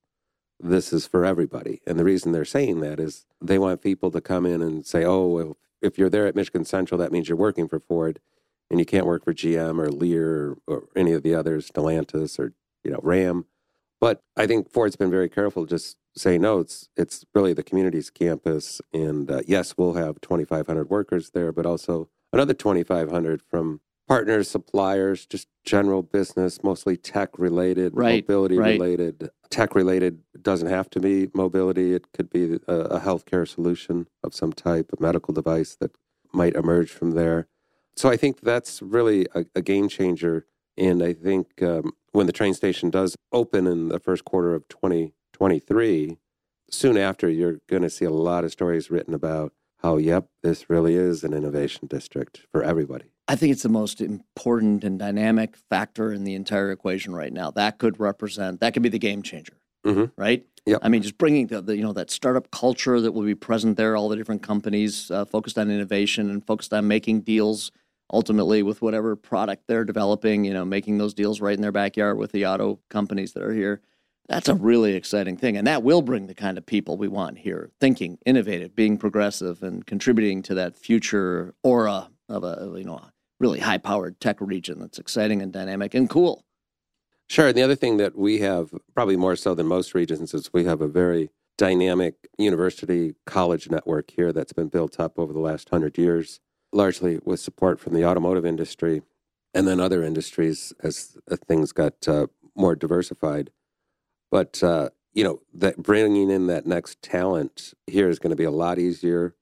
This 0.63 0.93
is 0.93 1.07
for 1.07 1.25
everybody. 1.25 1.83
And 1.87 1.99
the 1.99 2.05
reason 2.05 2.31
they're 2.33 2.45
saying 2.45 2.81
that 2.81 3.01
is 3.01 3.27
they 3.41 3.59
want 3.59 3.83
people 3.83 4.11
to 4.13 4.21
come 4.21 4.47
in 4.47 4.63
and 4.63 4.87
say, 4.87 5.05
oh, 5.05 5.27
well, 5.27 5.57
if 5.81 5.99
you're 5.99 6.09
there 6.09 6.27
at 6.27 6.37
Michigan 6.37 6.65
Central, 6.65 6.99
that 6.99 7.11
means 7.11 7.29
you're 7.29 7.37
working 7.37 7.67
for 7.67 7.81
Ford 7.81 8.21
and 8.71 8.79
you 8.79 8.87
can't 8.87 9.07
work 9.07 9.25
for 9.25 9.35
GM 9.35 9.81
or 9.81 9.91
Lear 9.91 10.57
or, 10.69 10.85
any 10.95 11.13
of 11.13 11.25
the 11.25 11.35
others, 11.35 11.69
Stellantis 11.71 12.39
or, 12.39 12.55
you 12.85 12.93
know, 12.93 13.01
Ram. 13.03 13.47
But 14.01 14.23
I 14.37 14.47
think 14.47 14.71
Ford's 14.71 14.97
been 14.97 15.11
very 15.11 15.29
careful 15.29 15.67
just 15.67 15.97
say 16.15 16.39
no. 16.39 16.61
It's 16.61 16.89
it's 16.97 17.25
really 17.35 17.53
the 17.53 17.63
community's 17.63 18.11
campus, 18.11 18.81
and 18.93 19.31
uh, 19.31 19.43
yes, 19.47 19.77
we'll 19.77 19.95
have 19.95 20.21
2,500 20.21 20.91
workers 20.91 21.31
there, 21.31 21.53
but 21.53 21.67
also 21.67 22.09
another 22.33 22.55
2,500 22.55 23.43
from 23.43 23.81
partners, 24.13 24.51
suppliers, 24.51 25.25
just 25.25 25.49
general 25.65 26.03
business, 26.03 26.63
mostly 26.63 26.99
tech 26.99 27.39
related, 27.39 27.93
Right, 27.95 28.23
mobility 28.23 28.59
right. 28.59 28.79
related. 28.79 29.31
Tech 29.49 29.75
related 29.75 30.21
doesn't 30.43 30.69
have 30.69 30.91
to 30.91 31.01
be 31.01 31.29
mobility; 31.33 31.95
it 31.95 32.13
could 32.13 32.29
be 32.29 32.59
a, 32.69 32.73
a 32.73 33.01
healthcare 33.01 33.49
solution 33.49 34.07
of 34.23 34.35
some 34.35 34.53
type, 34.53 34.91
a 34.93 35.03
medical 35.03 35.33
device 35.33 35.75
that 35.81 35.93
might 36.33 36.55
emerge 36.55 36.91
from 36.91 37.13
there. 37.13 37.49
So 37.97 38.11
I 38.11 38.19
think 38.19 38.41
that's 38.41 38.83
really 38.83 39.27
a, 39.35 39.47
a 39.55 39.63
game 39.63 39.89
changer. 39.89 40.47
And 40.77 41.03
I 41.03 41.15
think 41.15 41.63
um, 41.63 41.93
when 42.13 42.27
the 42.27 42.33
train 42.33 42.55
station 42.55 42.91
does 42.91 43.17
open 43.33 43.67
in 43.67 43.89
the 43.89 43.99
first 43.99 44.25
quarter 44.27 44.55
of 44.55 44.69
2023, 44.69 46.19
soon 46.71 46.97
after, 46.99 47.29
you're 47.31 47.61
going 47.69 47.83
to 47.83 47.91
see 47.91 48.07
a 48.07 48.11
lot 48.11 48.45
of 48.45 48.53
stories 48.53 48.91
written 48.91 49.15
about 49.15 49.53
how, 49.83 49.97
yep, 49.97 50.29
this 50.43 50.71
really 50.71 50.95
is 50.95 51.25
an 51.25 51.35
innovation 51.35 51.89
district 51.89 52.47
for 52.51 52.63
everybody. 52.63 53.13
I 53.33 53.35
think 53.35 53.51
it's 53.51 53.63
the 53.63 53.71
most 53.71 54.03
important 54.03 54.85
and 54.85 54.99
dynamic 54.99 55.57
factor 55.71 56.13
in 56.13 56.25
the 56.25 56.35
entire 56.35 56.71
equation 56.71 57.15
right 57.15 57.33
now. 57.33 57.51
That 57.51 57.79
could 57.79 57.99
represent, 57.99 58.61
that 58.61 58.75
could 58.75 58.83
be 58.83 58.91
the 58.91 58.99
game 58.99 59.23
changer, 59.23 59.55
Mhm. 59.87 60.13
right? 60.19 60.45
Yep. 60.67 60.81
I 60.83 60.91
mean, 60.91 61.01
just 61.01 61.17
bringing 61.17 61.47
the, 61.47 61.63
the, 61.63 61.75
you 61.75 61.83
know, 61.83 61.95
that 61.95 62.11
startup 62.11 62.51
culture 62.51 63.01
that 63.01 63.13
will 63.13 63.23
be 63.25 63.35
present 63.35 63.79
there, 63.79 63.97
all 63.97 64.11
the 64.11 64.17
different 64.17 64.43
companies 64.43 65.11
uh, 65.11 65.25
focused 65.25 65.57
on 65.57 65.71
innovation 65.71 66.29
and 66.29 66.47
focused 66.47 66.75
on 66.75 66.87
making 66.87 67.23
deals 67.23 67.73
ultimately 68.13 68.63
with 68.63 68.83
whatever 68.83 69.17
product 69.17 69.63
they're 69.67 69.87
developing, 69.87 70.45
you 70.45 70.53
know, 70.53 70.67
making 70.67 70.99
those 70.99 71.15
deals 71.15 71.41
right 71.41 71.57
in 71.57 71.63
their 71.63 71.73
backyard 71.73 72.19
with 72.19 72.33
the 72.33 72.45
auto 72.45 72.81
companies 72.91 73.33
that 73.33 73.43
are 73.43 73.55
here. 73.55 73.81
That's 74.29 74.51
a 74.51 74.55
really 74.55 74.93
exciting 74.95 75.39
thing. 75.39 75.57
And 75.57 75.67
that 75.67 75.83
will 75.83 76.03
bring 76.03 76.27
the 76.27 76.35
kind 76.35 76.59
of 76.59 76.67
people 76.67 76.99
we 76.99 77.09
want 77.09 77.39
here, 77.39 77.71
thinking, 77.81 78.19
innovative, 78.27 78.77
being 78.77 78.99
progressive, 78.99 79.63
and 79.63 79.87
contributing 79.87 80.43
to 80.43 80.55
that 80.57 80.77
future 80.77 81.55
aura 81.63 82.11
of 82.29 82.45
a, 82.45 82.75
you 82.77 82.85
know, 82.85 83.01
really 83.43 83.61
high 83.61 83.79
powered 83.79 84.19
tech 84.21 84.41
region 84.41 84.79
that's 84.79 84.99
exciting 84.99 85.43
and 85.43 85.53
dynamic 85.53 85.93
and 85.95 86.09
cool. 86.09 86.45
Sure. 87.29 87.49
And 87.49 87.57
the 87.57 87.63
other 87.63 87.75
thing 87.75 87.97
that 87.97 88.17
we 88.17 88.39
have, 88.39 88.71
probably 88.95 89.17
more 89.17 89.37
so 89.37 89.55
than 89.55 89.67
most 89.67 89.95
regions, 89.95 90.33
is 90.33 90.53
we 90.53 90.65
have 90.65 90.81
a 90.81 90.89
very 90.89 91.31
dynamic 91.59 92.29
university 92.39 93.15
college 93.27 93.69
network 93.69 94.11
here 94.13 94.33
that's 94.33 94.53
been 94.53 94.69
built 94.69 94.99
up 94.99 95.19
over 95.19 95.33
the 95.33 95.41
last 95.41 95.69
hundred 95.69 95.99
years, 95.99 96.41
largely 96.73 97.21
with 97.25 97.41
support 97.41 97.81
from 97.81 97.95
the 97.95 98.05
automotive 98.05 98.47
industry 98.47 99.03
and 99.55 99.67
then 99.67 99.81
other 99.81 100.03
industries 100.03 100.73
as 100.83 101.17
things 101.47 101.73
got 101.73 102.09
uh, 102.09 102.27
more 102.55 102.75
diversified. 102.75 103.51
But, 104.31 104.63
uh, 104.63 104.91
you 105.13 105.25
know, 105.25 105.41
that 105.53 105.77
bringing 105.83 106.31
in 106.31 106.47
that 106.47 106.67
next 106.67 107.03
talent 107.03 107.75
here 107.87 108.09
is 108.09 108.19
going 108.19 108.31
to 108.31 108.37
be 108.37 108.45
a 108.45 108.51
lot 108.51 108.79
easier. 108.79 109.35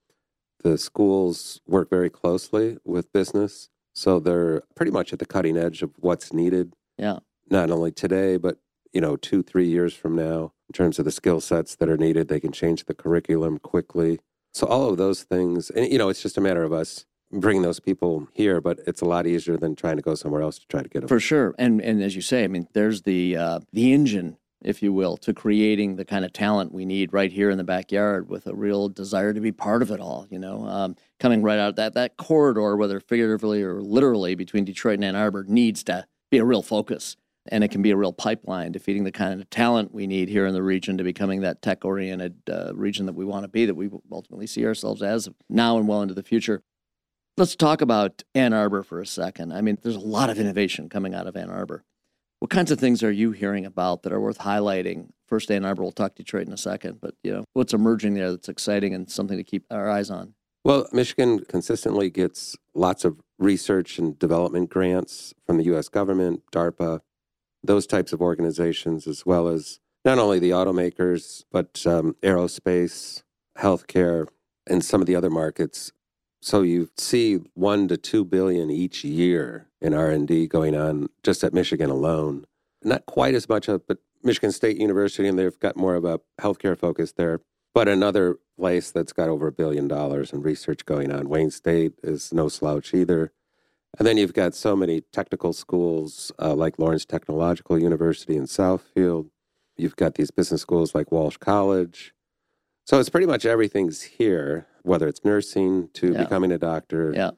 The 0.62 0.78
schools 0.78 1.61
work 1.66 1.88
very 1.90 2.11
closely 2.11 2.78
with 2.85 3.12
business. 3.12 3.69
So 3.92 4.20
they're 4.20 4.62
pretty 4.75 4.92
much 4.92 5.12
at 5.12 5.18
the 5.18 5.26
cutting 5.26 5.56
edge 5.56 5.82
of 5.82 5.90
what's 5.99 6.32
needed 6.32 6.75
Yeah. 6.99 7.18
not 7.50 7.70
only 7.70 7.90
today, 7.92 8.37
but 8.37 8.59
you 8.92 9.00
know, 9.00 9.16
two, 9.16 9.42
three 9.42 9.68
years 9.68 9.94
from 9.94 10.16
now, 10.16 10.52
in 10.68 10.73
terms 10.73 10.99
of 10.99 11.04
the 11.04 11.11
skill 11.12 11.40
sets 11.40 11.76
that 11.76 11.88
are 11.88 11.97
needed. 11.97 12.26
They 12.28 12.40
can 12.40 12.50
change 12.52 12.85
the 12.87 12.94
curriculum 12.94 13.59
quickly. 13.59 14.18
So 14.52 14.66
all 14.66 14.88
of 14.90 14.97
those 14.97 15.23
things, 15.23 15.70
and 15.70 15.90
you 15.92 15.97
know, 15.99 16.09
it's 16.09 16.23
just 16.23 16.37
a 16.37 16.40
matter 16.40 16.64
of 16.64 16.73
us 16.73 17.06
bringing 17.32 17.62
those 17.62 17.78
people 17.78 18.26
here. 18.32 18.61
But 18.61 18.80
it's 18.88 19.00
a 19.00 19.04
lot 19.04 19.26
easier 19.28 19.56
than 19.56 19.76
trying 19.76 19.94
to 19.97 20.02
go 20.02 20.16
somewhere 20.16 20.42
else 20.42 20.59
to 20.59 20.66
try 20.66 20.82
to 20.82 20.88
get 20.88 21.00
them. 21.00 21.09
For 21.09 21.20
sure. 21.20 21.54
And 21.59 21.80
and 21.80 22.02
as 22.02 22.16
you 22.16 22.23
say, 22.23 22.42
I 22.42 22.49
mean, 22.49 22.66
there's 22.73 23.02
the 23.02 23.37
uh, 23.37 23.61
the 23.73 23.92
engine, 23.92 24.38
if 24.62 24.83
you 24.83 24.93
will, 24.93 25.17
to 25.19 25.33
creating 25.33 25.97
the 25.97 26.05
kind 26.05 26.25
of 26.25 26.33
talent 26.33 26.73
we 26.73 26.85
need 26.85 27.12
right 27.12 27.33
here 27.33 27.50
in 27.50 27.59
the 27.59 27.64
backyard 27.64 28.29
with 28.29 28.47
a 28.47 28.55
real 28.55 28.88
desire 28.88 29.33
to 29.33 29.40
be 29.40 29.52
part 29.52 29.83
of 29.83 29.90
it 29.90 30.00
all, 30.00 30.26
you 30.31 30.38
know. 30.38 30.67
Um, 30.67 30.97
coming 31.19 31.43
right 31.43 31.59
out 31.59 31.71
of 31.71 31.76
that 31.76 31.95
that 31.95 32.17
corridor, 32.17 32.76
whether 32.76 33.00
figuratively 33.00 33.62
or 33.62 33.81
literally 33.81 34.35
between 34.35 34.64
Detroit 34.64 34.95
and 34.95 35.05
Ann 35.05 35.17
Arbor, 35.17 35.45
needs 35.47 35.83
to 35.85 36.07
be 36.31 36.38
a 36.38 36.45
real 36.45 36.62
focus. 36.62 37.17
And 37.47 37.64
it 37.64 37.69
can 37.69 37.81
be 37.81 37.90
a 37.90 37.97
real 37.97 38.12
pipeline 38.12 38.75
to 38.75 38.79
feeding 38.79 39.05
the 39.05 39.11
kind 39.11 39.40
of 39.40 39.49
talent 39.49 39.95
we 39.95 40.07
need 40.07 40.29
here 40.29 40.47
in 40.47 40.52
the 40.52 40.62
region 40.62 40.99
to 40.99 41.05
becoming 41.05 41.40
that 41.40 41.62
tech 41.62 41.85
oriented 41.85 42.37
uh, 42.50 42.75
region 42.75 43.07
that 43.07 43.14
we 43.14 43.25
want 43.25 43.45
to 43.45 43.49
be, 43.49 43.64
that 43.64 43.75
we 43.75 43.88
ultimately 44.12 44.47
see 44.47 44.64
ourselves 44.67 45.02
as 45.02 45.29
now 45.49 45.79
and 45.79 45.88
well 45.88 46.02
into 46.02 46.14
the 46.14 46.23
future. 46.23 46.62
Let's 47.38 47.57
talk 47.57 47.81
about 47.81 48.23
Ann 48.35 48.52
Arbor 48.52 48.83
for 48.83 49.00
a 49.00 49.07
second. 49.07 49.52
I 49.55 49.62
mean, 49.62 49.79
there's 49.83 49.97
a 49.97 50.00
lot 50.00 50.29
of 50.29 50.38
innovation 50.38 50.90
coming 50.90 51.14
out 51.14 51.26
of 51.26 51.35
Ann 51.35 51.49
Arbor. 51.49 51.83
What 52.40 52.49
kinds 52.49 52.70
of 52.70 52.80
things 52.80 53.02
are 53.02 53.12
you 53.12 53.32
hearing 53.32 53.66
about 53.66 54.02
that 54.02 54.14
are 54.14 54.20
worth 54.20 54.38
highlighting? 54.38 55.11
First, 55.28 55.50
Ann 55.50 55.66
Arbor. 55.66 55.82
We'll 55.82 55.92
talk 55.92 56.14
Detroit 56.14 56.47
in 56.47 56.54
a 56.54 56.56
second, 56.56 56.99
but 57.00 57.14
you 57.23 57.32
know 57.32 57.44
what's 57.52 57.75
emerging 57.75 58.14
there 58.14 58.30
that's 58.30 58.49
exciting 58.49 58.94
and 58.94 59.11
something 59.11 59.37
to 59.37 59.44
keep 59.44 59.66
our 59.70 59.90
eyes 59.90 60.11
on. 60.11 60.35
Well, 60.64 60.88
Michigan 60.90 61.44
consistently 61.44 62.09
gets 62.09 62.56
lots 62.75 63.04
of 63.04 63.20
research 63.38 63.99
and 63.99 64.18
development 64.18 64.70
grants 64.70 65.35
from 65.47 65.59
the 65.59 65.64
U.S. 65.64 65.88
government, 65.90 66.42
DARPA, 66.50 67.00
those 67.62 67.87
types 67.87 68.12
of 68.14 68.23
organizations, 68.23 69.06
as 69.06 69.26
well 69.26 69.49
as 69.49 69.78
not 70.06 70.18
only 70.18 70.38
the 70.38 70.50
automakers, 70.50 71.44
but 71.52 71.87
um, 71.87 72.16
aerospace, 72.23 73.23
healthcare, 73.59 74.26
and 74.66 74.82
some 74.82 75.02
of 75.02 75.06
the 75.06 75.14
other 75.14 75.30
markets. 75.30 75.92
So 76.42 76.62
you 76.62 76.88
see 76.97 77.40
one 77.54 77.88
to 77.88 77.97
two 77.97 78.25
billion 78.25 78.70
each 78.70 79.04
year 79.04 79.66
in 79.80 79.94
R 79.94 80.11
and 80.11 80.26
D 80.26 80.47
going 80.47 80.75
on 80.75 81.09
just 81.23 81.44
at 81.44 81.52
Michigan 81.52 81.90
alone. 81.90 82.47
not 82.82 83.04
quite 83.06 83.35
as 83.35 83.49
much 83.49 83.68
of, 83.68 83.87
but 83.87 83.99
Michigan 84.23 84.52
State 84.52 84.78
University, 84.78 85.28
and 85.28 85.38
they've 85.38 85.59
got 85.59 85.76
more 85.76 85.94
of 85.94 86.04
a 86.04 86.20
healthcare 86.40 86.78
focus 86.78 87.12
there. 87.12 87.40
But 87.75 87.88
another 87.88 88.38
place 88.59 88.90
that's 88.90 89.12
got 89.12 89.28
over 89.28 89.47
a 89.47 89.52
billion 89.52 89.87
dollars 89.88 90.32
in 90.32 90.42
research 90.42 90.85
going 90.85 91.12
on. 91.12 91.28
Wayne 91.28 91.50
State 91.50 91.94
is 92.02 92.32
no 92.32 92.49
slouch 92.49 92.92
either. 92.94 93.32
And 93.99 94.06
then 94.06 94.16
you've 94.18 94.35
got 94.35 94.54
so 94.54 94.76
many 94.76 95.00
technical 95.12 95.52
schools 95.52 96.32
uh, 96.40 96.54
like 96.54 96.78
Lawrence 96.78 97.04
Technological 97.04 97.78
University 97.78 98.37
in 98.37 98.44
Southfield. 98.44 99.30
You've 99.76 99.97
got 99.97 100.14
these 100.14 100.30
business 100.30 100.62
schools 100.62 100.94
like 100.94 101.11
Walsh 101.11 101.38
College. 101.38 102.12
So 102.87 102.99
it's 102.99 103.09
pretty 103.09 103.26
much 103.26 103.47
everything's 103.47 104.02
here, 104.02 104.66
whether 104.82 105.08
it's 105.08 105.25
nursing 105.25 105.88
to 105.94 106.12
Yeah. 106.12 106.22
becoming 106.25 106.52
a 106.52 106.58
doctor. 106.58 107.12
Yeah. 107.14 107.30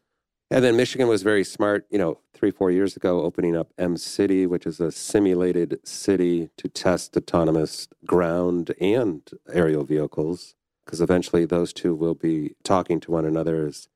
And 0.50 0.62
then 0.62 0.76
Michigan 0.76 1.08
was 1.08 1.22
very 1.22 1.44
smart, 1.44 1.86
you 1.90 1.96
know, 1.98 2.18
three, 2.34 2.50
four 2.50 2.70
years 2.70 2.94
ago, 2.96 3.22
opening 3.22 3.56
up 3.56 3.72
Mcity, 3.78 4.46
which 4.46 4.66
is 4.66 4.80
a 4.80 4.92
simulated 4.92 5.80
city 5.82 6.50
to 6.58 6.68
test 6.68 7.16
autonomous 7.16 7.88
ground 8.04 8.74
and 8.78 9.22
aerial 9.50 9.84
vehicles, 9.84 10.54
because 10.84 11.00
eventually 11.00 11.46
those 11.46 11.72
two 11.72 11.94
will 11.94 12.14
be 12.14 12.54
talking 12.64 13.00
to 13.00 13.10
one 13.10 13.24
another 13.24 13.66
as 13.66 13.88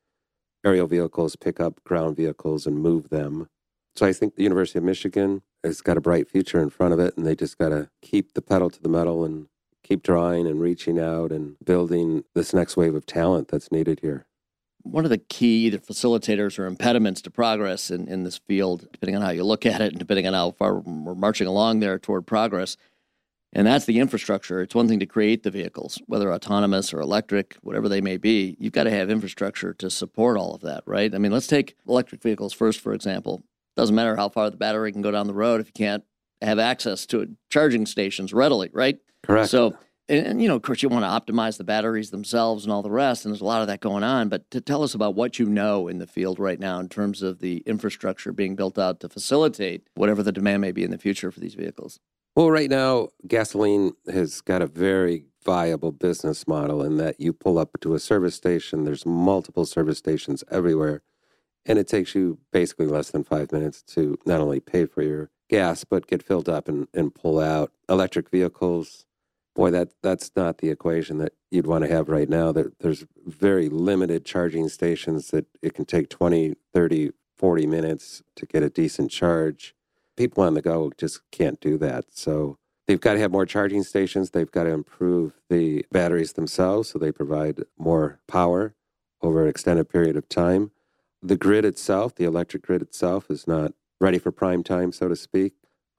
aerial 0.65 0.87
vehicles 0.87 1.37
pick 1.37 1.61
up 1.61 1.85
ground 1.85 2.17
vehicles 2.17 2.67
and 2.67 2.79
move 2.79 3.11
them. 3.11 3.49
So 3.95 4.07
I 4.07 4.13
think 4.15 4.37
the 4.37 4.43
University 4.43 4.79
of 4.79 4.85
Michigan 4.85 5.43
has 5.63 5.81
got 5.83 5.97
a 5.97 6.01
bright 6.01 6.29
future 6.29 6.61
in 6.61 6.71
front 6.71 6.95
of 6.95 7.01
it, 7.01 7.17
and 7.17 7.27
they 7.27 7.37
just 7.37 7.59
got 7.59 7.69
to 7.69 7.91
keep 8.01 8.33
the 8.33 8.43
pedal 8.43 8.71
to 8.71 8.83
the 8.83 8.89
metal 8.89 9.25
and 9.25 9.49
keep 9.87 10.03
drawing 10.03 10.47
and 10.47 10.61
reaching 10.61 10.99
out 10.99 11.31
and 11.31 11.57
building 11.65 12.25
this 12.35 12.53
next 12.53 12.77
wave 12.77 12.95
of 12.95 13.07
talent 13.07 13.49
that's 13.49 13.71
needed 13.71 14.01
here. 14.01 14.27
one 14.83 15.05
of 15.05 15.11
the 15.11 15.19
key 15.19 15.67
either 15.67 15.79
facilitators 15.79 16.59
or 16.59 16.67
impediments 16.67 17.21
to 17.23 17.31
progress 17.31 17.91
in, 17.91 18.07
in 18.09 18.23
this 18.23 18.39
field, 18.39 18.87
depending 18.93 19.17
on 19.17 19.23
how 19.23 19.31
you 19.31 19.43
look 19.45 19.67
at 19.67 19.81
it 19.81 19.91
and 19.91 19.99
depending 19.99 20.27
on 20.27 20.33
how 20.33 20.53
far 20.53 20.77
we're 20.79 21.15
marching 21.15 21.47
along 21.47 21.81
there 21.81 21.99
toward 21.99 22.27
progress. 22.27 22.77
And 23.53 23.67
that's 23.67 23.87
the 23.87 23.99
infrastructure. 23.99 24.61
It's 24.61 24.75
one 24.75 24.87
thing 24.87 25.01
to 25.01 25.07
create 25.07 25.43
the 25.43 25.51
vehicles, 25.51 26.01
whether 26.07 26.33
autonomous 26.33 26.93
or 26.93 27.01
electric, 27.01 27.57
whatever 27.63 27.89
they 27.89 28.01
may 28.01 28.17
be. 28.17 28.57
You've 28.61 28.73
got 28.73 28.85
to 28.85 28.91
have 28.91 29.11
infrastructure 29.11 29.73
to 29.75 29.91
support 29.91 30.37
all 30.37 30.55
of 30.55 30.61
that, 30.63 30.83
right? 30.87 31.15
I 31.15 31.19
mean, 31.19 31.33
let's 31.33 31.47
take 31.47 31.77
electric 31.89 32.23
vehicles 32.23 32.53
first, 32.53 32.81
for 32.81 32.93
example. 32.93 33.43
Doesn't 33.77 33.95
matter 33.95 34.17
how 34.17 34.29
far 34.29 34.51
the 34.51 34.57
battery 34.57 34.93
can 34.93 35.03
go 35.03 35.11
down 35.11 35.27
the 35.27 35.35
road 35.35 35.61
if 35.61 35.69
you 35.69 35.73
can't 35.73 36.05
have 36.43 36.59
access 36.59 37.07
to 37.07 37.37
charging 37.51 37.87
stations 37.87 38.33
readily, 38.33 38.71
right? 38.73 38.99
Correct. 39.27 39.51
So, 39.51 39.77
and, 40.09 40.27
and, 40.27 40.43
you 40.43 40.49
know, 40.49 40.55
of 40.55 40.63
course, 40.63 40.83
you 40.83 40.89
want 40.89 41.05
to 41.05 41.33
optimize 41.33 41.59
the 41.59 41.65
batteries 41.65 42.11
themselves 42.11 42.65
and 42.65 42.73
all 42.73 42.83
the 42.83 42.91
rest, 42.91 43.25
and 43.25 43.35
there's 43.35 43.41
a 43.41 43.47
lot 43.47 43.61
of 43.61 43.67
that 43.67 43.81
going 43.81 44.05
on. 44.05 44.29
But 44.29 44.49
to 44.53 44.61
tell 44.61 44.83
us 44.83 44.95
about 44.95 45.15
what 45.15 45.39
you 45.39 45.47
know 45.47 45.89
in 45.89 45.99
the 45.99 46.07
field 46.07 46.39
right 46.39 46.61
now 46.61 46.79
in 46.79 46.89
terms 46.89 47.23
of 47.23 47.41
the 47.41 47.59
infrastructure 47.67 48.33
being 48.33 48.55
built 48.55 48.79
out 48.79 49.01
to 49.01 49.09
facilitate 49.09 49.89
whatever 49.95 50.23
the 50.23 50.33
demand 50.33 50.61
may 50.61 50.73
be 50.73 50.85
in 50.85 50.93
the 50.93 50.99
future 50.99 51.31
for 51.33 51.41
these 51.41 51.55
vehicles. 51.55 51.99
Well, 52.37 52.51
right 52.51 52.71
now, 52.71 53.09
gasoline 53.27 53.93
has 54.13 54.43
got 54.43 54.63
a 54.63 54.67
very 54.67 55.25
viable 55.45 55.93
business 55.93 56.47
model 56.47 56.83
in 56.83 56.99
that 56.99 57.19
you 57.19 57.33
pull 57.33 57.59
up 57.59 57.71
to 57.81 57.95
a 57.95 58.01
service 58.01 58.35
station, 58.35 58.85
there's 58.85 59.07
multiple 59.07 59.65
service 59.65 59.99
stations 59.99 60.45
everywhere, 60.51 61.03
and 61.65 61.79
it 61.79 61.89
takes 61.89 62.15
you 62.15 62.39
basically 62.53 62.87
less 62.87 63.11
than 63.11 63.25
five 63.25 63.53
minutes 63.53 63.81
to 63.83 64.19
not 64.27 64.41
only 64.41 64.61
pay 64.61 64.85
for 64.85 65.03
your 65.03 65.31
gas, 65.49 65.85
but 65.85 66.07
get 66.07 66.23
filled 66.23 66.49
up 66.49 66.69
and, 66.69 66.89
and 66.93 67.15
pull 67.15 67.41
out. 67.41 67.73
Electric 67.89 68.29
vehicles, 68.29 69.07
boy, 69.57 69.71
that, 69.73 69.89
that's 70.03 70.31
not 70.37 70.59
the 70.59 70.71
equation 70.71 71.19
that 71.19 71.33
you'd 71.51 71.67
want 71.67 71.83
to 71.85 71.91
have 71.91 72.09
right 72.09 72.29
now. 72.29 72.53
There, 72.53 72.73
there's 72.81 73.05
very 73.25 73.69
limited 73.69 74.25
charging 74.25 74.69
stations 74.69 75.29
that 75.29 75.47
it 75.63 75.75
can 75.75 75.87
take 75.87 76.11
20, 76.11 76.55
30, 76.73 77.11
40 77.37 77.67
minutes 77.67 78.23
to 78.37 78.47
get 78.47 78.63
a 78.63 78.71
decent 78.71 79.11
charge 79.11 79.75
people 80.17 80.43
on 80.43 80.55
the 80.55 80.63
go 80.63 80.93
just 80.97 81.21
can't 81.31 81.61
do 81.61 81.79
that. 81.79 82.07
So 82.11 82.59
they've 82.87 83.01
got 83.01 83.15
to 83.15 83.21
have 83.21 83.31
more 83.31 83.47
charging 83.47 83.83
stations. 83.83 84.31
They've 84.31 84.51
got 84.51 84.65
to 84.65 84.71
improve 84.71 85.33
the 85.49 85.85
batteries 85.93 86.33
themselves 86.33 86.91
so 86.91 86.99
they 86.99 87.13
provide 87.13 87.63
more 87.79 88.21
power 88.27 88.75
over 89.23 89.43
an 89.43 89.49
extended 89.49 89.89
period 89.89 90.17
of 90.17 90.29
time. 90.29 90.71
The 91.23 91.37
grid 91.37 91.65
itself, 91.65 92.15
the 92.15 92.25
electric 92.25 92.63
grid 92.63 92.83
itself, 92.83 93.31
is 93.31 93.47
not 93.47 93.73
ready 94.01 94.19
for 94.19 94.31
prime 94.31 94.63
time, 94.63 94.93
so 94.93 95.09
to 95.09 95.17
speak. 95.17 95.55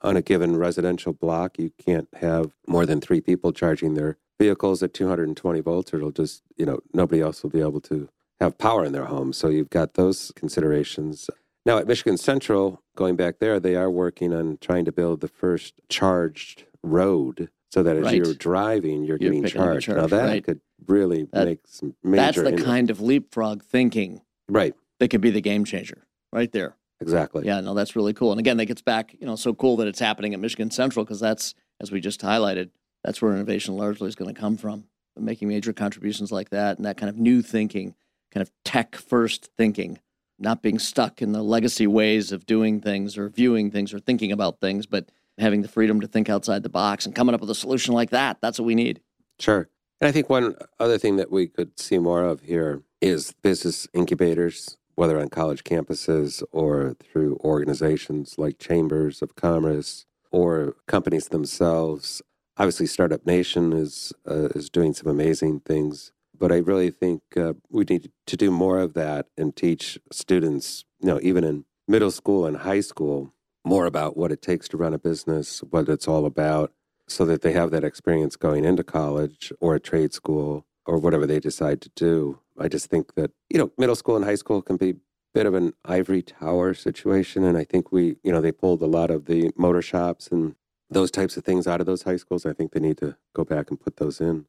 On 0.07 0.15
a 0.15 0.21
given 0.21 0.55
residential 0.55 1.11
block, 1.11 1.59
you 1.59 1.71
can't 1.77 2.07
have 2.21 2.53
more 2.65 2.85
than 2.85 3.01
three 3.01 3.19
people 3.19 3.51
charging 3.51 3.95
their 3.95 4.17
vehicles 4.39 4.81
at 4.81 4.93
220 4.93 5.59
volts, 5.59 5.93
or 5.93 5.97
it'll 5.97 6.11
just, 6.11 6.43
you 6.55 6.65
know, 6.65 6.79
nobody 6.93 7.19
else 7.21 7.43
will 7.43 7.49
be 7.49 7.59
able 7.59 7.81
to 7.81 8.07
have 8.39 8.57
power 8.57 8.85
in 8.85 8.93
their 8.93 9.05
home. 9.05 9.33
So 9.33 9.49
you've 9.49 9.69
got 9.69 9.95
those 9.95 10.31
considerations. 10.35 11.29
Now, 11.65 11.77
at 11.79 11.87
Michigan 11.87 12.15
Central, 12.17 12.81
going 12.95 13.17
back 13.17 13.39
there, 13.39 13.59
they 13.59 13.75
are 13.75 13.91
working 13.91 14.33
on 14.33 14.57
trying 14.61 14.85
to 14.85 14.93
build 14.93 15.19
the 15.19 15.27
first 15.27 15.73
charged 15.89 16.63
road 16.83 17.49
so 17.73 17.83
that 17.83 17.97
as 17.97 18.03
Right. 18.05 18.15
you're 18.15 18.33
driving, 18.33 19.03
you're, 19.03 19.17
You're 19.19 19.31
getting 19.31 19.43
picking 19.43 19.59
up 19.59 19.75
the 19.75 19.81
charged. 19.81 19.89
Now, 19.89 20.07
that 20.07 20.25
right. 20.25 20.43
could 20.43 20.61
really 20.87 21.27
That- 21.33 21.47
make 21.47 21.59
some 21.67 21.95
major. 22.01 22.15
That's 22.21 22.37
the 22.37 22.47
in- 22.53 22.63
kind 22.63 22.89
of 22.89 23.01
leapfrog 23.01 23.61
thinking 23.61 24.21
Right, 24.47 24.73
that 24.99 25.09
could 25.09 25.19
be 25.19 25.31
the 25.31 25.41
game 25.41 25.65
changer 25.65 26.07
right 26.31 26.49
there. 26.53 26.77
Exactly. 26.99 27.45
Yeah, 27.45 27.61
no, 27.61 27.73
that's 27.73 27.95
really 27.95 28.13
cool. 28.13 28.31
And 28.31 28.39
again, 28.39 28.57
that 28.57 28.65
gets 28.65 28.81
back, 28.81 29.15
you 29.19 29.25
know, 29.25 29.35
so 29.35 29.53
cool 29.53 29.77
that 29.77 29.87
it's 29.87 29.99
happening 29.99 30.33
at 30.33 30.39
Michigan 30.39 30.71
Central 30.71 31.05
because 31.05 31.19
that's, 31.19 31.53
as 31.79 31.91
we 31.91 32.01
just 32.01 32.21
highlighted, 32.21 32.69
that's 33.03 33.21
where 33.21 33.33
innovation 33.33 33.75
largely 33.75 34.07
is 34.07 34.15
going 34.15 34.33
to 34.33 34.39
come 34.39 34.57
from. 34.57 34.85
Making 35.19 35.47
major 35.47 35.73
contributions 35.73 36.31
like 36.31 36.51
that 36.51 36.77
and 36.77 36.85
that 36.85 36.97
kind 36.97 37.09
of 37.09 37.17
new 37.17 37.41
thinking, 37.41 37.95
kind 38.31 38.41
of 38.41 38.51
tech 38.63 38.95
first 38.95 39.49
thinking, 39.57 39.99
not 40.37 40.61
being 40.61 40.77
stuck 40.77 41.21
in 41.21 41.31
the 41.31 41.41
legacy 41.41 41.87
ways 41.87 42.31
of 42.31 42.45
doing 42.45 42.79
things 42.79 43.17
or 43.17 43.29
viewing 43.29 43.71
things 43.71 43.93
or 43.93 43.99
thinking 43.99 44.31
about 44.31 44.59
things, 44.59 44.85
but 44.85 45.09
having 45.39 45.61
the 45.63 45.67
freedom 45.67 46.01
to 46.01 46.07
think 46.07 46.29
outside 46.29 46.61
the 46.61 46.69
box 46.69 47.05
and 47.05 47.15
coming 47.15 47.33
up 47.33 47.41
with 47.41 47.49
a 47.49 47.55
solution 47.55 47.93
like 47.93 48.11
that. 48.11 48.37
That's 48.41 48.59
what 48.59 48.65
we 48.65 48.75
need. 48.75 49.01
Sure. 49.39 49.67
And 49.99 50.07
I 50.07 50.11
think 50.11 50.29
one 50.29 50.55
other 50.79 50.99
thing 50.99 51.15
that 51.15 51.31
we 51.31 51.47
could 51.47 51.79
see 51.79 51.97
more 51.97 52.23
of 52.23 52.41
here 52.41 52.83
is 53.01 53.33
business 53.41 53.87
incubators, 53.93 54.77
whether 54.97 55.19
on 55.19 55.29
college 55.29 55.63
campuses 55.63 56.41
or 56.51 56.95
through 56.99 57.37
organizations 57.41 58.35
like 58.39 58.57
chambers 58.57 59.21
of 59.21 59.35
commerce 59.35 60.07
or 60.31 60.75
companies 60.87 61.27
themselves. 61.27 62.21
Obviously, 62.57 62.87
Startup 62.87 63.23
Nation 63.25 63.73
is 63.73 64.11
uh, 64.29 64.49
is 64.55 64.71
doing 64.71 64.93
some 64.93 65.09
amazing 65.09 65.59
things, 65.59 66.11
but 66.37 66.51
I 66.51 66.57
really 66.57 66.89
think 66.89 67.21
uh, 67.37 67.53
we 67.69 67.85
need 67.87 68.11
to 68.25 68.35
do 68.35 68.49
more 68.49 68.79
of 68.79 68.95
that 68.95 69.27
and 69.37 69.55
teach 69.55 69.99
students, 70.11 70.83
you 70.99 71.07
know, 71.09 71.19
even 71.21 71.43
in 71.43 71.65
middle 71.87 72.11
school 72.11 72.47
and 72.47 72.57
high 72.57 72.81
school, 72.81 73.31
more 73.63 73.85
about 73.85 74.17
what 74.17 74.31
it 74.31 74.41
takes 74.41 74.67
to 74.69 74.77
run 74.77 74.95
a 74.95 74.99
business, 74.99 75.59
what 75.69 75.87
it's 75.87 76.07
all 76.07 76.25
about, 76.25 76.73
so 77.07 77.23
that 77.25 77.43
they 77.43 77.51
have 77.53 77.69
that 77.69 77.83
experience 77.83 78.35
going 78.35 78.65
into 78.65 78.83
college 78.83 79.53
or 79.59 79.75
a 79.75 79.79
trade 79.79 80.11
school 80.11 80.65
or 80.87 80.97
whatever 80.97 81.27
they 81.27 81.39
decide 81.39 81.81
to 81.81 81.89
do. 81.95 82.39
I 82.57 82.67
just 82.67 82.87
think 82.87 83.13
that, 83.15 83.31
you 83.49 83.59
know, 83.59 83.71
middle 83.77 83.95
school 83.95 84.15
and 84.15 84.25
high 84.25 84.35
school 84.35 84.61
can 84.61 84.77
be 84.77 84.89
a 84.91 84.95
bit 85.33 85.45
of 85.45 85.53
an 85.53 85.73
ivory 85.85 86.23
tower 86.23 86.73
situation. 86.73 87.43
And 87.43 87.57
I 87.57 87.63
think 87.63 87.91
we, 87.91 88.15
you 88.23 88.31
know, 88.31 88.41
they 88.41 88.51
pulled 88.51 88.81
a 88.81 88.87
lot 88.87 89.11
of 89.11 89.25
the 89.25 89.51
motor 89.55 89.81
shops 89.81 90.29
and 90.29 90.55
those 90.89 91.11
types 91.11 91.37
of 91.37 91.43
things 91.43 91.67
out 91.67 91.81
of 91.81 91.85
those 91.85 92.03
high 92.03 92.15
schools. 92.15 92.45
I 92.45 92.53
think 92.53 92.71
they 92.71 92.79
need 92.79 92.97
to 92.99 93.17
go 93.35 93.43
back 93.43 93.69
and 93.69 93.79
put 93.79 93.97
those 93.97 94.21
in. 94.21 94.45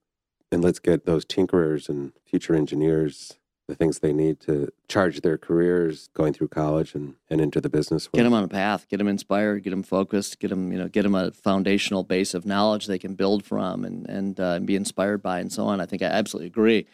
And 0.50 0.62
let's 0.62 0.78
get 0.78 1.04
those 1.04 1.26
tinkerers 1.26 1.88
and 1.88 2.12
future 2.24 2.54
engineers 2.54 3.38
the 3.68 3.74
things 3.74 3.98
they 3.98 4.14
need 4.14 4.40
to 4.40 4.72
charge 4.88 5.20
their 5.20 5.36
careers 5.36 6.08
going 6.14 6.32
through 6.32 6.48
college 6.48 6.94
and, 6.94 7.14
and 7.28 7.40
into 7.40 7.60
the 7.60 7.68
business 7.68 8.06
world. 8.06 8.14
Get 8.14 8.24
them 8.24 8.32
on 8.32 8.42
a 8.42 8.48
path, 8.48 8.88
get 8.88 8.96
them 8.96 9.06
inspired, 9.06 9.62
get 9.62 9.70
them 9.70 9.82
focused, 9.82 10.40
get 10.40 10.48
them, 10.48 10.72
you 10.72 10.78
know, 10.78 10.88
get 10.88 11.02
them 11.02 11.14
a 11.14 11.30
foundational 11.30 12.02
base 12.02 12.32
of 12.32 12.46
knowledge 12.46 12.86
they 12.86 12.98
can 12.98 13.14
build 13.14 13.44
from 13.44 13.84
and 13.84 14.08
and, 14.08 14.40
uh, 14.40 14.52
and 14.52 14.66
be 14.66 14.74
inspired 14.74 15.22
by 15.22 15.38
and 15.38 15.52
so 15.52 15.66
on. 15.66 15.80
I 15.80 15.86
think 15.86 16.02
I 16.02 16.06
absolutely 16.06 16.46
agree. 16.46 16.86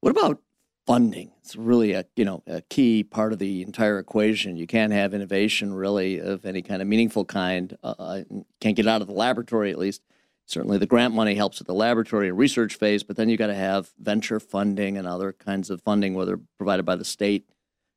What 0.00 0.10
about 0.10 0.40
funding? 0.86 1.32
It's 1.42 1.56
really 1.56 1.92
a 1.92 2.04
you 2.16 2.26
know 2.26 2.42
a 2.46 2.60
key 2.60 3.02
part 3.02 3.32
of 3.32 3.38
the 3.38 3.62
entire 3.62 3.98
equation. 3.98 4.58
You 4.58 4.66
can't 4.66 4.92
have 4.92 5.14
innovation 5.14 5.72
really 5.72 6.20
of 6.20 6.44
any 6.44 6.60
kind 6.60 6.82
of 6.82 6.88
meaningful 6.88 7.24
kind. 7.24 7.76
Uh, 7.82 8.22
can't 8.60 8.76
get 8.76 8.86
out 8.86 9.00
of 9.00 9.06
the 9.06 9.14
laboratory 9.14 9.70
at 9.70 9.78
least. 9.78 10.02
Certainly, 10.50 10.78
the 10.78 10.86
grant 10.86 11.14
money 11.14 11.36
helps 11.36 11.60
with 11.60 11.68
the 11.68 11.74
laboratory 11.74 12.28
and 12.28 12.36
research 12.36 12.74
phase, 12.74 13.04
but 13.04 13.14
then 13.14 13.28
you 13.28 13.36
got 13.36 13.46
to 13.46 13.54
have 13.54 13.92
venture 14.00 14.40
funding 14.40 14.98
and 14.98 15.06
other 15.06 15.32
kinds 15.32 15.70
of 15.70 15.80
funding, 15.80 16.14
whether 16.14 16.40
provided 16.58 16.82
by 16.82 16.96
the 16.96 17.04
state 17.04 17.48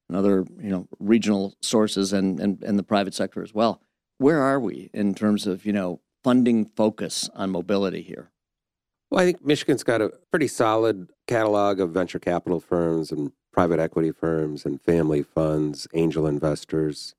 and 0.08 0.16
other 0.16 0.46
you 0.62 0.70
know 0.70 0.88
regional 1.00 1.56
sources 1.64 2.14
and, 2.14 2.40
and 2.40 2.62
and 2.62 2.78
the 2.78 2.84
private 2.84 3.16
sector 3.16 3.42
as 3.42 3.56
well. 3.56 3.82
Where 4.20 4.44
are 4.44 4.60
we 4.60 4.92
in 4.94 5.16
terms 5.16 5.48
of 5.48 5.66
you 5.66 5.74
know 5.74 6.02
funding 6.24 6.66
focus 6.76 7.28
on 7.34 7.50
mobility 7.50 8.04
here? 8.04 8.30
Well, 9.10 9.22
I 9.22 9.26
think 9.26 9.44
Michigan's 9.44 9.84
got 9.84 10.02
a 10.02 10.12
pretty 10.30 10.48
solid 10.48 11.10
catalog 11.26 11.80
of 11.80 11.90
venture 11.90 12.20
capital 12.20 12.60
firms 12.60 13.12
and 13.12 13.32
private 13.52 13.80
equity 13.80 14.12
firms 14.12 14.64
and 14.64 14.80
family 14.80 15.24
funds, 15.24 15.88
angel 15.96 16.28
investors. 16.28 17.16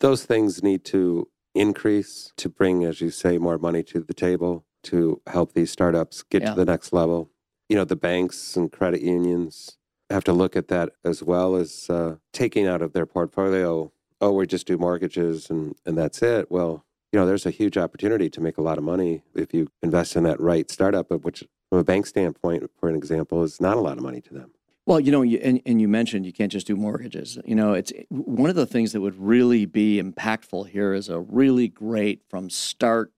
Those 0.00 0.26
things 0.26 0.62
need 0.62 0.84
to 0.86 1.28
increase 1.54 2.32
to 2.36 2.50
bring, 2.50 2.84
as 2.84 3.00
you 3.00 3.08
say, 3.08 3.38
more 3.38 3.56
money 3.56 3.82
to 3.84 4.00
the 4.00 4.12
table 4.12 4.66
to 4.84 5.20
help 5.26 5.52
these 5.52 5.70
startups 5.70 6.22
get 6.22 6.42
Yeah. 6.42 6.50
to 6.50 6.56
the 6.56 6.64
next 6.64 6.92
level. 6.92 7.30
You 7.68 7.76
know, 7.76 7.84
the 7.84 7.96
banks 7.96 8.56
and 8.56 8.70
credit 8.70 9.00
unions 9.02 9.76
have 10.10 10.24
to 10.24 10.32
look 10.32 10.54
at 10.54 10.68
that 10.68 10.90
as 11.04 11.22
well 11.22 11.56
as 11.56 11.88
uh, 11.90 12.16
taking 12.32 12.66
out 12.66 12.82
of 12.82 12.92
their 12.92 13.06
portfolio, 13.06 13.90
oh, 14.20 14.32
we 14.32 14.46
just 14.46 14.66
do 14.66 14.76
mortgages 14.76 15.50
and, 15.50 15.74
and 15.86 15.96
that's 15.96 16.22
it. 16.22 16.50
Well, 16.50 16.84
you 17.12 17.18
know, 17.18 17.26
there's 17.26 17.46
a 17.46 17.50
huge 17.50 17.78
opportunity 17.78 18.28
to 18.30 18.40
make 18.40 18.58
a 18.58 18.62
lot 18.62 18.76
of 18.78 18.84
money 18.84 19.22
if 19.34 19.54
you 19.54 19.68
invest 19.82 20.16
in 20.16 20.24
that 20.24 20.40
right 20.40 20.70
startup, 20.70 21.10
which 21.24 21.44
from 21.70 21.78
a 21.78 21.84
bank 21.84 22.06
standpoint, 22.06 22.70
for 22.78 22.88
an 22.88 22.96
example, 22.96 23.42
is 23.42 23.60
not 23.60 23.76
a 23.76 23.80
lot 23.80 23.96
of 23.96 24.02
money 24.02 24.20
to 24.20 24.34
them. 24.34 24.50
Well, 24.86 25.00
you 25.00 25.10
know, 25.10 25.22
you, 25.22 25.38
and, 25.38 25.62
and 25.64 25.80
you 25.80 25.88
mentioned 25.88 26.26
you 26.26 26.32
can't 26.32 26.52
just 26.52 26.66
do 26.66 26.76
mortgages. 26.76 27.38
You 27.46 27.54
know, 27.54 27.72
it's 27.72 27.92
one 28.10 28.50
of 28.50 28.56
the 28.56 28.66
things 28.66 28.92
that 28.92 29.00
would 29.00 29.18
really 29.18 29.64
be 29.64 30.00
impactful 30.02 30.68
here 30.68 30.92
is 30.92 31.08
a 31.08 31.18
really 31.20 31.68
great 31.68 32.20
from 32.28 32.50
start 32.50 33.12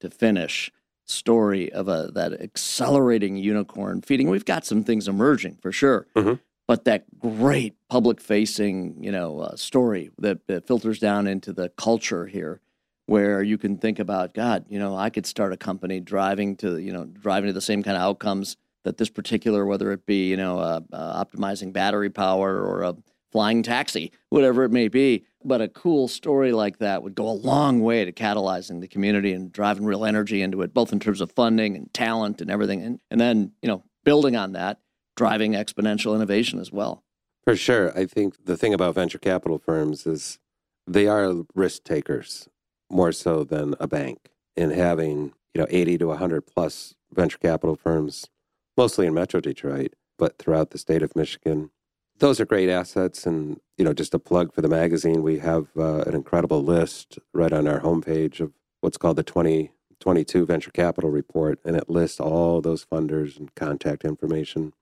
to 0.00 0.10
finish 0.10 0.72
story 1.06 1.72
of 1.72 1.88
a 1.88 2.10
that 2.14 2.40
accelerating 2.40 3.36
unicorn 3.36 4.02
feeding. 4.02 4.28
We've 4.28 4.44
got 4.44 4.64
some 4.64 4.84
things 4.84 5.08
emerging 5.08 5.58
for 5.62 5.72
sure, 5.72 6.06
mm-hmm. 6.14 6.34
but 6.66 6.84
that 6.84 7.04
great 7.18 7.74
public 7.88 8.20
facing, 8.20 9.02
you 9.02 9.12
know, 9.12 9.40
uh, 9.40 9.56
story 9.56 10.10
that, 10.18 10.46
that 10.48 10.66
filters 10.66 10.98
down 10.98 11.26
into 11.26 11.52
the 11.52 11.70
culture 11.70 12.26
here 12.26 12.60
where 13.06 13.40
you 13.40 13.56
can 13.56 13.78
think 13.78 14.00
about 14.00 14.34
god 14.34 14.64
you 14.68 14.80
know 14.80 14.96
i 14.96 15.08
could 15.08 15.24
start 15.24 15.52
a 15.52 15.56
company 15.56 16.00
driving 16.00 16.56
to 16.56 16.78
you 16.78 16.92
know 16.92 17.04
driving 17.04 17.46
to 17.46 17.52
the 17.52 17.60
same 17.60 17.80
kind 17.80 17.96
of 17.96 18.02
outcomes 18.02 18.56
that 18.86 18.98
this 18.98 19.10
particular, 19.10 19.66
whether 19.66 19.90
it 19.90 20.06
be 20.06 20.30
you 20.30 20.36
know 20.36 20.58
uh, 20.60 20.80
uh, 20.92 21.24
optimizing 21.24 21.72
battery 21.72 22.08
power 22.08 22.62
or 22.62 22.82
a 22.82 22.96
flying 23.32 23.62
taxi, 23.62 24.12
whatever 24.30 24.64
it 24.64 24.70
may 24.70 24.88
be. 24.88 25.26
But 25.46 25.60
a 25.60 25.68
cool 25.68 26.08
story 26.08 26.50
like 26.50 26.78
that 26.78 27.04
would 27.04 27.14
go 27.14 27.28
a 27.28 27.30
long 27.30 27.80
way 27.80 28.04
to 28.04 28.10
catalyzing 28.10 28.80
the 28.80 28.88
community 28.88 29.32
and 29.32 29.52
driving 29.52 29.84
real 29.84 30.04
energy 30.04 30.42
into 30.42 30.62
it, 30.62 30.74
both 30.74 30.92
in 30.92 30.98
terms 30.98 31.20
of 31.20 31.30
funding 31.30 31.76
and 31.76 31.92
talent 31.94 32.40
and 32.40 32.50
everything, 32.50 32.82
and 32.82 32.98
and 33.10 33.20
then 33.20 33.52
you 33.62 33.68
know 33.68 33.84
building 34.04 34.34
on 34.34 34.52
that, 34.52 34.80
driving 35.16 35.52
exponential 35.52 36.16
innovation 36.16 36.58
as 36.58 36.72
well. 36.72 37.04
For 37.44 37.54
sure, 37.54 37.96
I 37.96 38.06
think 38.06 38.44
the 38.44 38.56
thing 38.56 38.74
about 38.74 38.96
venture 38.96 39.18
capital 39.18 39.58
firms 39.58 40.04
is 40.04 40.40
they 40.84 41.06
are 41.06 41.44
risk 41.54 41.84
takers 41.84 42.48
more 42.90 43.12
so 43.12 43.44
than 43.44 43.74
a 43.78 43.86
bank 43.86 44.30
in 44.56 44.70
having 44.70 45.32
you 45.54 45.60
know 45.60 45.66
80 45.70 45.98
to 45.98 46.06
100 46.08 46.42
plus 46.44 46.94
venture 47.12 47.38
capital 47.38 47.76
firms 47.76 48.28
mostly 48.76 49.06
in 49.06 49.14
Metro 49.14 49.40
Detroit, 49.40 49.94
but 50.18 50.38
throughout 50.38 50.70
the 50.70 50.78
state 50.78 51.02
of 51.02 51.16
Michigan. 51.16 51.70
Those 52.18 52.40
are 52.40 52.46
great 52.46 52.68
assets. 52.68 53.26
And, 53.26 53.60
you 53.76 53.84
know, 53.84 53.92
just 53.92 54.14
a 54.14 54.18
plug 54.18 54.54
for 54.54 54.62
the 54.62 54.68
magazine, 54.68 55.22
we 55.22 55.38
have 55.38 55.68
uh, 55.76 56.02
an 56.06 56.14
incredible 56.14 56.62
list 56.62 57.18
right 57.34 57.52
on 57.52 57.68
our 57.68 57.80
homepage 57.80 58.40
of 58.40 58.52
what's 58.80 58.96
called 58.96 59.16
the 59.16 59.22
2022 59.22 60.46
Venture 60.46 60.70
Capital 60.70 61.10
Report. 61.10 61.58
And 61.64 61.76
it 61.76 61.90
lists 61.90 62.20
all 62.20 62.60
those 62.60 62.84
funders 62.84 63.38
and 63.38 63.54
contact 63.54 64.04
information. 64.04 64.72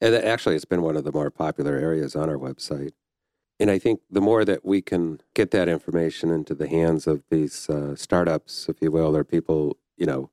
And 0.00 0.14
actually, 0.14 0.56
it's 0.56 0.64
been 0.64 0.82
one 0.82 0.96
of 0.96 1.04
the 1.04 1.12
more 1.12 1.30
popular 1.30 1.76
areas 1.76 2.16
on 2.16 2.28
our 2.28 2.36
website. 2.36 2.92
And 3.60 3.70
I 3.70 3.78
think 3.78 4.00
the 4.10 4.20
more 4.20 4.44
that 4.44 4.64
we 4.64 4.82
can 4.82 5.20
get 5.32 5.52
that 5.52 5.68
information 5.68 6.30
into 6.30 6.54
the 6.54 6.68
hands 6.68 7.06
of 7.06 7.22
these 7.30 7.70
uh, 7.70 7.94
startups, 7.94 8.68
if 8.68 8.82
you 8.82 8.90
will, 8.90 9.16
or 9.16 9.22
people, 9.22 9.76
you 9.96 10.06
know, 10.06 10.30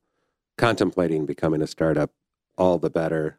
contemplating 0.58 1.24
becoming 1.24 1.62
a 1.62 1.66
startup, 1.66 2.10
all 2.58 2.78
the 2.78 2.90
better. 2.90 3.38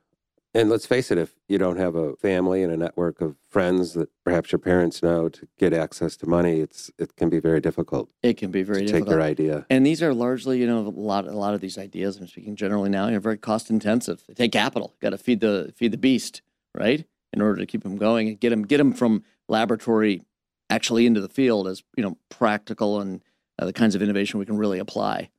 And 0.55 0.69
let's 0.69 0.86
face 0.86 1.10
it, 1.10 1.17
if 1.17 1.33
you 1.48 1.57
don't 1.57 1.77
have 1.77 1.95
a 1.95 2.15
family 2.17 2.62
and 2.62 2.72
a 2.72 2.77
network 2.77 3.22
of 3.22 3.36
friends 3.50 3.93
that 3.93 4.10
perhaps 4.24 4.51
your 4.51 4.60
parents 4.60 5.01
know 5.01 5.27
to 5.27 5.48
get 5.57 5.74
access 5.74 6.15
to 6.17 6.29
money, 6.29 6.60
it's 6.60 6.91
it 7.00 7.15
can 7.15 7.29
be 7.29 7.39
very 7.39 7.60
difficult. 7.60 8.12
It 8.22 8.38
can 8.38 8.51
be 8.51 8.62
very 8.62 8.81
to 8.81 8.86
difficult. 8.86 9.07
take 9.07 9.12
your 9.12 9.22
idea. 9.22 9.65
And 9.72 9.83
these 9.83 10.03
are 10.03 10.13
largely, 10.13 10.60
you 10.60 10.67
know, 10.67 10.79
a 10.79 10.89
lot 10.89 11.27
a 11.27 11.31
lot 11.31 11.55
of 11.55 11.62
these 11.62 11.77
ideas. 11.77 12.17
I'm 12.17 12.27
speaking 12.27 12.55
generally 12.55 12.89
now. 12.89 13.07
Are 13.07 13.19
very 13.19 13.38
cost 13.38 13.72
intensive. 13.72 14.24
They 14.27 14.36
take 14.36 14.51
capital. 14.51 14.93
Got 15.01 15.12
to 15.12 15.17
feed 15.17 15.39
the 15.39 15.74
feed 15.75 15.91
the 15.91 15.98
beast, 15.98 16.43
right? 16.75 17.03
In 17.31 17.41
order 17.41 17.60
to 17.60 17.65
keep 17.65 17.81
them 17.81 17.98
going 17.98 18.27
and 18.27 18.39
get 18.39 18.51
them 18.51 18.63
get 18.63 18.77
them 18.77 18.93
from 18.93 19.24
laboratory 19.50 20.22
actually 20.69 21.07
into 21.07 21.19
the 21.19 21.29
field 21.29 21.67
as 21.67 21.81
you 21.98 22.03
know 22.03 22.17
practical 22.29 23.01
and 23.01 23.24
uh, 23.57 23.65
the 23.65 23.74
kinds 23.74 23.95
of 23.95 24.03
innovation 24.03 24.39
we 24.39 24.45
can 24.45 24.57
really 24.57 24.77
apply. 24.79 25.29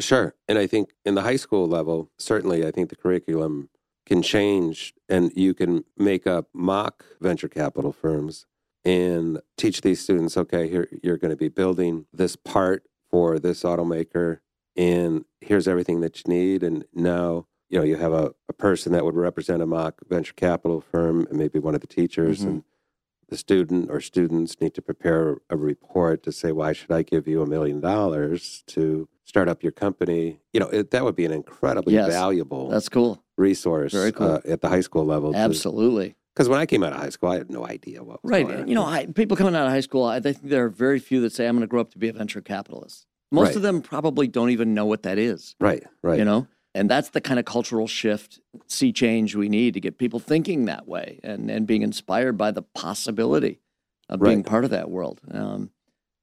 Sure. 0.00 0.34
And 0.48 0.58
I 0.58 0.66
think 0.66 0.90
in 1.04 1.14
the 1.14 1.22
high 1.22 1.36
school 1.36 1.68
level, 1.68 2.10
certainly, 2.18 2.66
I 2.66 2.70
think 2.70 2.88
the 2.88 2.96
curriculum 2.96 3.68
can 4.06 4.22
change 4.22 4.94
and 5.08 5.32
you 5.34 5.54
can 5.54 5.84
make 5.96 6.26
up 6.26 6.48
mock 6.52 7.04
venture 7.20 7.48
capital 7.48 7.92
firms 7.92 8.46
and 8.84 9.40
teach 9.56 9.80
these 9.80 10.00
students 10.00 10.36
okay, 10.36 10.68
here 10.68 10.88
you're 11.02 11.16
going 11.16 11.30
to 11.30 11.36
be 11.36 11.48
building 11.48 12.06
this 12.12 12.36
part 12.36 12.84
for 13.10 13.38
this 13.38 13.62
automaker, 13.62 14.40
and 14.76 15.24
here's 15.40 15.68
everything 15.68 16.00
that 16.00 16.18
you 16.18 16.34
need. 16.34 16.62
And 16.62 16.84
now, 16.92 17.46
you 17.68 17.78
know, 17.78 17.84
you 17.84 17.96
have 17.96 18.12
a, 18.12 18.34
a 18.48 18.52
person 18.52 18.92
that 18.92 19.04
would 19.04 19.14
represent 19.14 19.62
a 19.62 19.66
mock 19.66 20.00
venture 20.08 20.34
capital 20.34 20.80
firm 20.80 21.26
and 21.30 21.38
maybe 21.38 21.58
one 21.58 21.74
of 21.74 21.80
the 21.80 21.86
teachers 21.86 22.40
mm-hmm. 22.40 22.48
and 22.48 22.64
the 23.28 23.36
student 23.38 23.90
or 23.90 24.00
students 24.00 24.60
need 24.60 24.74
to 24.74 24.82
prepare 24.82 25.38
a 25.48 25.56
report 25.56 26.22
to 26.24 26.32
say, 26.32 26.52
why 26.52 26.72
should 26.72 26.90
I 26.90 27.02
give 27.02 27.26
you 27.26 27.40
a 27.40 27.46
million 27.46 27.80
dollars 27.80 28.62
to 28.66 29.08
start 29.24 29.48
up 29.48 29.62
your 29.62 29.72
company? 29.72 30.40
You 30.52 30.60
know, 30.60 30.68
it, 30.68 30.90
that 30.90 31.04
would 31.04 31.16
be 31.16 31.24
an 31.24 31.32
incredibly 31.32 31.94
yes, 31.94 32.08
valuable 32.08 32.68
that's 32.68 32.90
cool 32.90 33.23
resource 33.36 33.92
cool. 33.92 34.32
Uh, 34.32 34.40
at 34.46 34.60
the 34.60 34.68
high 34.68 34.80
school 34.80 35.04
level. 35.04 35.34
Absolutely. 35.34 36.16
Because 36.34 36.48
when 36.48 36.58
I 36.58 36.66
came 36.66 36.82
out 36.82 36.92
of 36.92 36.98
high 36.98 37.10
school, 37.10 37.30
I 37.30 37.36
had 37.36 37.50
no 37.50 37.64
idea 37.66 38.02
what 38.02 38.22
was 38.24 38.30
right. 38.30 38.46
Going 38.46 38.62
on. 38.62 38.68
You 38.68 38.74
know, 38.74 38.84
I, 38.84 39.06
people 39.06 39.36
coming 39.36 39.54
out 39.54 39.66
of 39.66 39.72
high 39.72 39.80
school, 39.80 40.04
I 40.04 40.18
think 40.18 40.38
there 40.42 40.64
are 40.64 40.68
very 40.68 40.98
few 40.98 41.20
that 41.20 41.32
say, 41.32 41.46
I'm 41.46 41.54
going 41.54 41.60
to 41.62 41.68
grow 41.68 41.80
up 41.80 41.92
to 41.92 41.98
be 41.98 42.08
a 42.08 42.12
venture 42.12 42.40
capitalist. 42.40 43.06
Most 43.30 43.48
right. 43.48 43.56
of 43.56 43.62
them 43.62 43.82
probably 43.82 44.26
don't 44.26 44.50
even 44.50 44.74
know 44.74 44.84
what 44.84 45.04
that 45.04 45.18
is. 45.18 45.54
Right, 45.60 45.84
right. 46.02 46.18
You 46.18 46.24
know? 46.24 46.48
And 46.74 46.90
that's 46.90 47.10
the 47.10 47.20
kind 47.20 47.38
of 47.38 47.44
cultural 47.44 47.86
shift, 47.86 48.40
sea 48.66 48.92
change 48.92 49.36
we 49.36 49.48
need 49.48 49.74
to 49.74 49.80
get 49.80 49.96
people 49.96 50.18
thinking 50.18 50.64
that 50.64 50.88
way 50.88 51.20
and, 51.22 51.48
and 51.48 51.68
being 51.68 51.82
inspired 51.82 52.36
by 52.36 52.50
the 52.50 52.62
possibility 52.62 53.60
of 54.08 54.20
right. 54.20 54.30
being 54.30 54.42
part 54.42 54.64
of 54.64 54.70
that 54.70 54.90
world. 54.90 55.20
Um, 55.30 55.70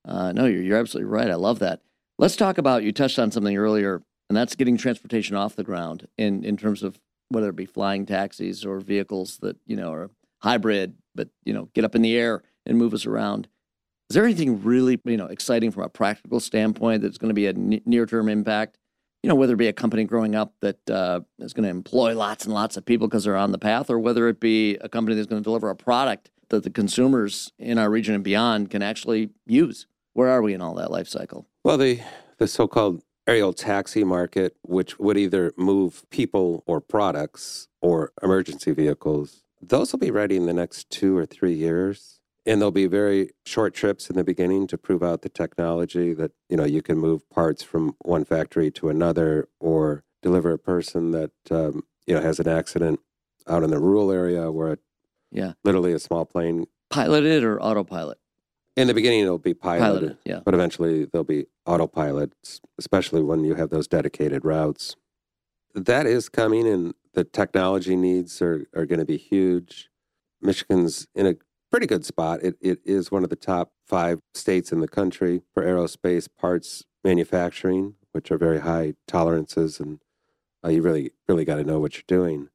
uh, 0.03 0.33
no, 0.33 0.45
you're, 0.45 0.61
you're 0.61 0.77
absolutely 0.77 1.09
right. 1.09 1.31
I 1.31 1.35
love 1.35 1.59
that. 1.59 1.81
Let's 2.17 2.35
talk 2.35 2.57
about, 2.57 2.83
you 2.83 2.91
touched 2.91 3.17
on 3.17 3.31
something 3.31 3.55
earlier, 3.55 4.03
and 4.31 4.37
that's 4.37 4.55
getting 4.55 4.77
transportation 4.77 5.35
off 5.35 5.57
the 5.57 5.63
ground 5.63 6.07
in, 6.17 6.45
in 6.45 6.55
terms 6.55 6.83
of 6.83 6.97
whether 7.27 7.49
it 7.49 7.55
be 7.57 7.65
flying 7.65 8.05
taxis 8.05 8.63
or 8.63 8.79
vehicles 8.79 9.39
that, 9.41 9.57
you 9.65 9.75
know, 9.75 9.91
are 9.91 10.09
hybrid, 10.41 10.95
but, 11.13 11.27
you 11.43 11.51
know, 11.51 11.67
get 11.73 11.83
up 11.83 11.95
in 11.95 12.01
the 12.01 12.15
air 12.15 12.41
and 12.65 12.77
move 12.77 12.93
us 12.93 13.05
around. 13.05 13.49
Is 14.09 14.13
there 14.13 14.23
anything 14.23 14.63
really, 14.63 14.97
you 15.03 15.17
know, 15.17 15.25
exciting 15.25 15.69
from 15.69 15.83
a 15.83 15.89
practical 15.89 16.39
standpoint 16.39 17.01
that's 17.01 17.17
going 17.17 17.27
to 17.27 17.33
be 17.33 17.47
a 17.47 17.51
near-term 17.53 18.29
impact? 18.29 18.77
you 19.21 19.27
know, 19.27 19.35
whether 19.35 19.53
it 19.53 19.57
be 19.57 19.67
a 19.67 19.73
company 19.73 20.05
growing 20.05 20.33
up 20.33 20.53
that 20.61 20.89
uh, 20.89 21.19
is 21.39 21.53
going 21.53 21.65
to 21.65 21.69
employ 21.69 22.15
lots 22.15 22.45
and 22.45 22.53
lots 22.53 22.77
of 22.77 22.85
people 22.85 23.07
because 23.07 23.25
they're 23.25 23.35
on 23.35 23.51
the 23.51 23.59
path, 23.59 23.89
or 23.89 23.99
whether 23.99 24.29
it 24.29 24.39
be 24.39 24.77
a 24.77 24.89
company 24.89 25.15
that's 25.15 25.27
going 25.27 25.41
to 25.41 25.43
deliver 25.43 25.69
a 25.69 25.75
product 25.75 26.31
that 26.49 26.63
the 26.63 26.71
consumers 26.71 27.51
in 27.59 27.77
our 27.77 27.89
region 27.89 28.15
and 28.15 28.23
beyond 28.23 28.71
can 28.71 28.81
actually 28.81 29.29
use. 29.45 29.87
Where 30.13 30.29
are 30.29 30.41
we 30.41 30.53
in 30.53 30.61
all 30.61 30.73
that 30.75 30.89
life 30.89 31.07
cycle? 31.07 31.45
Well, 31.63 31.77
the 31.77 31.99
the 32.39 32.47
so-called 32.47 33.03
aerial 33.31 33.53
taxi 33.53 34.03
market, 34.03 34.57
which 34.61 34.99
would 34.99 35.17
either 35.17 35.53
move 35.55 36.03
people 36.09 36.63
or 36.65 36.81
products 36.81 37.69
or 37.81 38.11
emergency 38.21 38.73
vehicles, 38.73 39.43
those 39.61 39.93
will 39.93 39.99
be 39.99 40.11
ready 40.11 40.35
in 40.35 40.47
the 40.47 40.53
next 40.53 40.89
two 40.89 41.15
or 41.17 41.25
three 41.25 41.53
years. 41.53 42.19
And 42.45 42.59
there'll 42.59 42.71
be 42.71 42.87
very 42.87 43.29
short 43.45 43.73
trips 43.73 44.09
in 44.09 44.17
the 44.17 44.23
beginning 44.25 44.67
to 44.67 44.77
prove 44.77 45.01
out 45.01 45.21
the 45.21 45.29
technology 45.29 46.13
that, 46.13 46.31
you 46.49 46.57
know, 46.57 46.65
you 46.65 46.81
can 46.81 46.97
move 46.97 47.29
parts 47.29 47.63
from 47.63 47.95
one 47.99 48.25
factory 48.25 48.69
to 48.71 48.89
another 48.89 49.47
or 49.61 50.03
deliver 50.21 50.51
a 50.51 50.59
person 50.59 51.11
that, 51.11 51.31
um, 51.51 51.83
you 52.05 52.13
know, 52.13 52.21
has 52.21 52.39
an 52.39 52.49
accident 52.49 52.99
out 53.47 53.63
in 53.63 53.69
the 53.69 53.79
rural 53.79 54.11
area 54.11 54.51
where, 54.51 54.73
it, 54.73 54.79
yeah, 55.31 55.53
literally 55.63 55.93
a 55.93 55.99
small 55.99 56.25
plane. 56.25 56.65
Piloted 56.89 57.45
or 57.45 57.61
autopilot? 57.61 58.17
In 58.77 58.87
the 58.87 58.93
beginning, 58.93 59.21
it'll 59.21 59.37
be 59.37 59.53
piloted, 59.53 59.81
piloted 59.83 60.17
yeah. 60.25 60.39
but 60.45 60.53
eventually 60.53 61.05
there'll 61.05 61.25
be 61.25 61.47
autopilots, 61.67 62.61
especially 62.79 63.21
when 63.21 63.43
you 63.43 63.55
have 63.55 63.69
those 63.69 63.87
dedicated 63.87 64.45
routes. 64.45 64.95
That 65.75 66.05
is 66.05 66.29
coming, 66.29 66.67
and 66.67 66.93
the 67.13 67.23
technology 67.23 67.95
needs 67.95 68.41
are, 68.41 68.65
are 68.75 68.85
going 68.85 68.99
to 68.99 69.05
be 69.05 69.17
huge. 69.17 69.89
Michigan's 70.41 71.07
in 71.13 71.27
a 71.27 71.35
pretty 71.69 71.87
good 71.87 72.05
spot. 72.05 72.41
It, 72.43 72.55
it 72.61 72.79
is 72.85 73.11
one 73.11 73.23
of 73.23 73.29
the 73.29 73.35
top 73.35 73.71
five 73.85 74.19
states 74.33 74.71
in 74.71 74.79
the 74.79 74.87
country 74.87 75.41
for 75.53 75.63
aerospace 75.63 76.27
parts 76.39 76.83
manufacturing, 77.03 77.95
which 78.11 78.31
are 78.31 78.37
very 78.37 78.59
high 78.59 78.93
tolerances, 79.07 79.79
and 79.79 79.99
uh, 80.63 80.69
you 80.69 80.81
really, 80.81 81.11
really 81.27 81.45
got 81.45 81.55
to 81.55 81.63
know 81.63 81.79
what 81.79 81.95
you're 81.95 82.03
doing. 82.07 82.49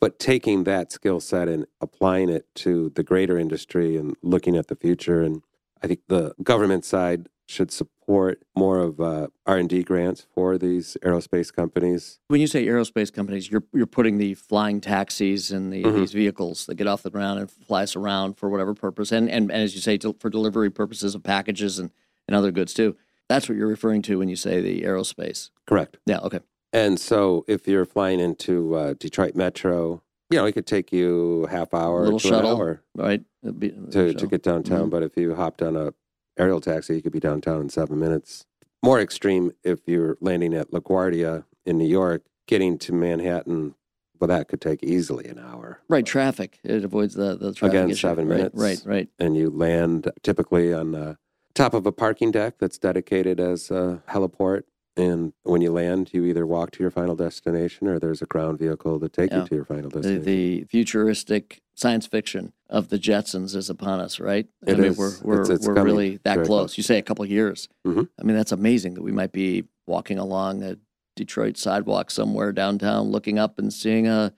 But 0.00 0.18
taking 0.18 0.64
that 0.64 0.92
skill 0.92 1.18
set 1.20 1.48
and 1.48 1.66
applying 1.80 2.28
it 2.28 2.46
to 2.56 2.90
the 2.94 3.02
greater 3.02 3.36
industry 3.38 3.96
and 3.96 4.14
looking 4.22 4.56
at 4.56 4.68
the 4.68 4.76
future, 4.76 5.22
and 5.22 5.42
I 5.82 5.88
think 5.88 6.00
the 6.08 6.34
government 6.42 6.84
side 6.84 7.28
should 7.46 7.72
support 7.72 8.42
more 8.54 8.78
of 8.78 9.00
uh, 9.00 9.28
R&D 9.46 9.82
grants 9.84 10.26
for 10.34 10.56
these 10.58 10.96
aerospace 11.02 11.52
companies. 11.52 12.20
When 12.28 12.40
you 12.40 12.46
say 12.46 12.64
aerospace 12.66 13.12
companies, 13.12 13.50
you're 13.50 13.64
you're 13.72 13.86
putting 13.86 14.18
the 14.18 14.34
flying 14.34 14.80
taxis 14.80 15.50
and 15.50 15.72
the, 15.72 15.82
Mhm. 15.82 15.94
these 15.96 16.12
vehicles 16.12 16.66
that 16.66 16.74
get 16.76 16.86
off 16.86 17.02
the 17.02 17.10
ground 17.10 17.40
and 17.40 17.50
fly 17.50 17.82
us 17.82 17.96
around 17.96 18.34
for 18.36 18.48
whatever 18.50 18.74
purpose, 18.74 19.10
and 19.12 19.28
and, 19.30 19.50
and 19.50 19.62
as 19.62 19.74
you 19.74 19.80
say, 19.80 19.96
to, 19.98 20.14
for 20.20 20.28
delivery 20.30 20.70
purposes 20.70 21.14
of 21.14 21.22
packages 21.22 21.78
and, 21.78 21.90
and 22.28 22.36
other 22.36 22.52
goods 22.52 22.72
too. 22.74 22.96
That's 23.28 23.48
what 23.48 23.56
you're 23.58 23.66
referring 23.68 24.02
to 24.02 24.18
when 24.18 24.28
you 24.28 24.36
say 24.36 24.60
the 24.60 24.82
aerospace. 24.82 25.50
Correct. 25.66 25.96
Yeah. 26.06 26.18
Okay. 26.20 26.40
And 26.72 26.98
so 27.00 27.44
if 27.48 27.66
you're 27.66 27.84
flying 27.86 28.20
into 28.20 28.74
uh, 28.74 28.94
Detroit 28.98 29.34
Metro, 29.34 30.02
you 30.30 30.38
know, 30.38 30.44
it 30.44 30.52
could 30.52 30.66
take 30.66 30.92
you 30.92 31.46
half 31.50 31.72
hour 31.72 32.04
Little 32.04 32.18
to 32.20 32.28
shuttle, 32.28 32.50
an 32.52 32.56
hour 32.56 32.82
Right. 32.94 33.22
Be- 33.58 33.70
to, 33.92 34.12
to 34.12 34.26
get 34.26 34.42
downtown. 34.42 34.88
Mhm. 34.88 34.90
But 34.90 35.02
if 35.02 35.16
you 35.16 35.34
hopped 35.34 35.62
on 35.62 35.76
a 35.76 35.94
aerial 36.38 36.60
taxi, 36.60 36.96
you 36.96 37.02
could 37.02 37.12
be 37.12 37.20
downtown 37.20 37.62
in 37.62 37.68
seven 37.70 37.98
minutes. 37.98 38.44
more 38.80 39.00
extreme 39.00 39.50
if 39.64 39.80
you're 39.86 40.16
landing 40.20 40.54
at 40.54 40.70
LaGuardia 40.70 41.44
in 41.66 41.78
New 41.78 41.88
York, 41.88 42.22
getting 42.46 42.78
to 42.78 42.92
Manhattan. 42.92 43.74
Well, 44.20 44.28
that 44.28 44.46
could 44.48 44.60
take 44.60 44.82
easily 44.84 45.26
an 45.26 45.38
hour. 45.38 45.80
Right, 45.88 46.06
traffic. 46.06 46.60
It 46.62 46.84
avoids 46.84 47.14
the, 47.14 47.36
the 47.36 47.52
traffic 47.54 47.74
Again, 47.74 47.90
issue. 47.90 48.06
seven 48.08 48.28
right, 48.28 48.36
minutes. 48.36 48.54
Right, 48.56 48.82
right. 48.84 49.08
And 49.18 49.36
you 49.36 49.50
land 49.50 50.10
typically 50.22 50.72
on 50.72 50.92
the 50.92 51.18
top 51.54 51.74
of 51.74 51.86
a 51.86 51.92
parking 51.92 52.30
deck 52.30 52.58
that's 52.58 52.78
dedicated 52.78 53.40
as 53.40 53.70
a 53.70 54.02
heliport. 54.08 54.62
And 54.98 55.32
when 55.44 55.60
you 55.62 55.70
land, 55.72 56.10
you 56.12 56.24
either 56.24 56.44
walk 56.46 56.72
to 56.72 56.80
your 56.82 56.90
final 56.90 57.14
destination 57.14 57.86
or 57.86 57.98
there's 58.00 58.20
a 58.20 58.26
ground 58.26 58.58
vehicle 58.58 58.98
to 58.98 59.08
take 59.08 59.30
Yeah. 59.30 59.42
you 59.42 59.48
to 59.48 59.54
your 59.54 59.64
final 59.64 59.90
destination. 59.90 60.24
the 60.24 60.64
futuristic 60.64 61.60
science 61.74 62.06
fiction 62.06 62.52
of 62.68 62.88
the 62.88 62.98
Jetsons 62.98 63.54
is 63.54 63.70
upon 63.70 64.00
us, 64.00 64.18
right? 64.18 64.48
I 64.66 64.72
It 64.72 64.78
mean, 64.78 64.86
is. 64.88 64.98
we're 64.98 65.12
we're, 65.22 65.42
It's- 65.42 65.58
it's 65.58 65.66
we're 65.68 65.82
really 65.84 66.18
that 66.24 66.34
close. 66.36 66.46
close. 66.48 66.76
You 66.76 66.82
say 66.82 66.98
a 66.98 67.02
couple 67.02 67.24
of 67.24 67.30
years. 67.30 67.68
Mhm. 67.86 68.08
I 68.18 68.24
mean, 68.24 68.36
that's 68.36 68.50
amazing 68.52 68.94
that 68.94 69.02
we 69.02 69.12
might 69.12 69.30
be 69.32 69.64
walking 69.86 70.18
along 70.18 70.64
a 70.64 70.76
Detroit 71.14 71.56
sidewalk 71.56 72.10
somewhere 72.10 72.52
downtown, 72.52 73.08
looking 73.10 73.38
up 73.38 73.58
and 73.58 73.72
seeing 73.72 74.06
a 74.08 74.34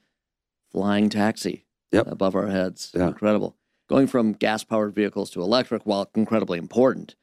flying 0.70 1.08
taxi 1.08 1.66
Yep. 1.92 2.06
above 2.06 2.34
our 2.36 2.48
heads. 2.48 2.92
Yeah. 2.94 3.08
Incredible. 3.08 3.56
Going 3.88 4.06
from 4.06 4.32
gas 4.34 4.62
powered 4.62 4.94
vehicles 4.94 5.30
to 5.30 5.40
electric, 5.42 5.84
while 5.84 6.08
incredibly 6.14 6.58
important, 6.58 7.16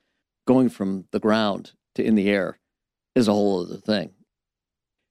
going 0.45 0.69
from 0.69 1.05
the 1.11 1.19
ground 1.19 1.73
to 1.95 2.03
in 2.03 2.15
the 2.15 2.29
air 2.29 2.59
is 3.17 3.27
a 3.27 3.33
whole 3.33 3.65
other 3.65 3.77
thing. 3.77 4.11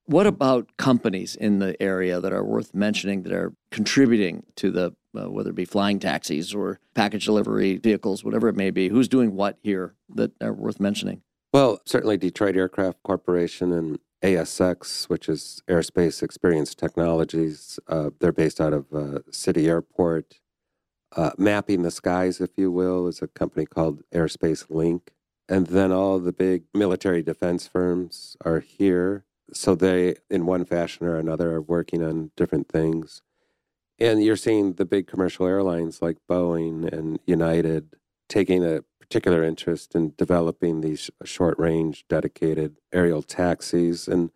What 0.07 0.27
about 0.27 0.77
companies 0.77 1.35
in 1.35 1.59
the 1.59 1.81
area 1.83 2.21
that 2.21 2.33
are 2.33 2.45
worth 2.45 2.75
mentioning 2.75 3.25
that 3.25 3.33
are 3.33 3.53
contributing 3.73 4.45
to 4.57 4.71
the, 4.71 4.95
uh, 5.19 5.29
whether 5.29 5.51
it 5.51 5.57
be 5.57 5.65
flying 5.65 5.99
taxis 5.99 6.55
or 6.55 6.79
package 6.95 7.25
delivery 7.25 7.79
vehicles, 7.79 8.23
whatever 8.23 8.49
it 8.49 8.55
may 8.55 8.71
be? 8.71 8.89
Who's 8.89 9.09
doing 9.09 9.35
what 9.35 9.59
here 9.63 9.95
that 10.15 10.31
are 10.41 10.53
worth 10.53 10.79
mentioning? 10.79 11.23
Well, 11.53 11.81
certainly 11.85 12.17
Detroit 12.17 12.57
Aircraft 12.57 13.03
Corporation 13.03 13.73
and 13.73 13.99
ASX, 14.23 15.09
which 15.09 15.29
is 15.29 15.63
Airspace 15.69 16.23
Experience 16.23 16.75
Technologies. 16.75 17.81
Uh, 17.89 18.11
they're 18.21 18.33
based 18.33 18.61
out 18.61 18.73
of 18.73 18.87
uh, 18.95 19.19
City 19.33 19.67
Airport. 19.67 20.41
Uh, 21.17 21.31
Mapping 21.39 21.83
the 21.83 21.91
Skies, 21.91 22.41
if 22.41 22.51
you 22.57 22.71
will, 22.71 23.09
is 23.09 23.23
a 23.23 23.27
company 23.29 23.67
called 23.67 24.03
Airspace 24.15 24.67
Link. 24.69 25.13
And 25.49 25.69
then 25.69 25.93
all 25.93 26.19
the 26.19 26.33
big 26.33 26.65
military 26.75 27.23
defense 27.23 27.69
firms 27.69 28.37
are 28.45 28.61
here. 28.61 29.25
So 29.53 29.75
they, 29.75 30.17
in 30.29 30.45
one 30.47 30.65
fashion 30.65 31.07
or 31.07 31.17
another, 31.17 31.53
are 31.55 31.63
working 31.63 32.03
on 32.03 32.33
different 32.37 32.69
things. 32.69 33.23
And 33.99 34.23
you're 34.23 34.37
seeing 34.37 34.75
the 34.75 34.85
big 34.85 35.07
commercial 35.07 35.47
airlines 35.47 36.03
like 36.03 36.19
Boeing 36.29 36.93
and 36.93 37.21
United 37.27 37.95
taking 38.29 38.65
a 38.65 38.83
particular 39.01 39.45
interest 39.45 39.95
in 39.95 40.13
developing 40.19 40.81
these 40.81 41.11
short 41.25 41.57
range 41.59 42.05
dedicated 42.09 42.77
aerial 42.93 43.23
taxis. 43.23 44.09
And 44.09 44.31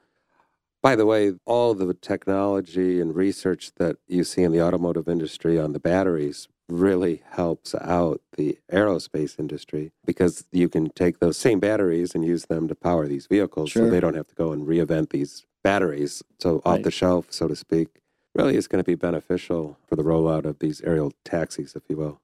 by 0.81 0.95
the 0.95 1.07
way, 1.07 1.33
all 1.45 1.75
the 1.75 1.93
technology 1.93 3.01
and 3.01 3.15
research 3.15 3.73
that 3.77 3.97
you 4.07 4.23
see 4.23 4.43
in 4.43 4.53
the 4.53 4.63
automotive 4.63 5.09
industry 5.09 5.59
on 5.59 5.73
the 5.73 5.81
batteries 5.81 6.49
really 6.71 7.23
helps 7.31 7.75
out 7.75 8.21
the 8.37 8.59
aerospace 8.73 9.39
industry 9.39 9.93
because 10.05 10.45
you 10.53 10.69
can 10.69 10.91
take 10.91 11.19
those 11.19 11.37
same 11.37 11.61
batteries 11.61 12.15
and 12.15 12.25
use 12.25 12.47
them 12.47 12.69
to 12.69 12.75
power 12.75 13.07
these 13.07 13.27
vehicles 13.27 13.71
Sure. 13.71 13.85
so 13.87 13.91
they 13.91 14.01
don't 14.01 14.15
have 14.15 14.29
to 14.29 14.35
go 14.35 14.53
and 14.53 14.67
reinvent 14.67 15.11
these 15.11 15.47
batteries. 15.63 16.23
So 16.39 16.59
off 16.65 16.77
Right. 16.77 16.85
the 16.85 16.91
shelf, 16.91 17.27
so 17.31 17.49
to 17.49 17.57
speak, 17.57 17.89
really 18.35 18.57
is 18.57 18.69
going 18.69 18.83
to 18.83 18.87
be 18.87 18.95
beneficial 18.95 19.77
for 19.89 19.97
the 19.97 20.03
rollout 20.05 20.45
of 20.45 20.59
these 20.61 20.81
aerial 20.83 21.13
taxis, 21.25 21.75
if 21.75 21.83
you 21.89 21.97
will. 21.97 22.21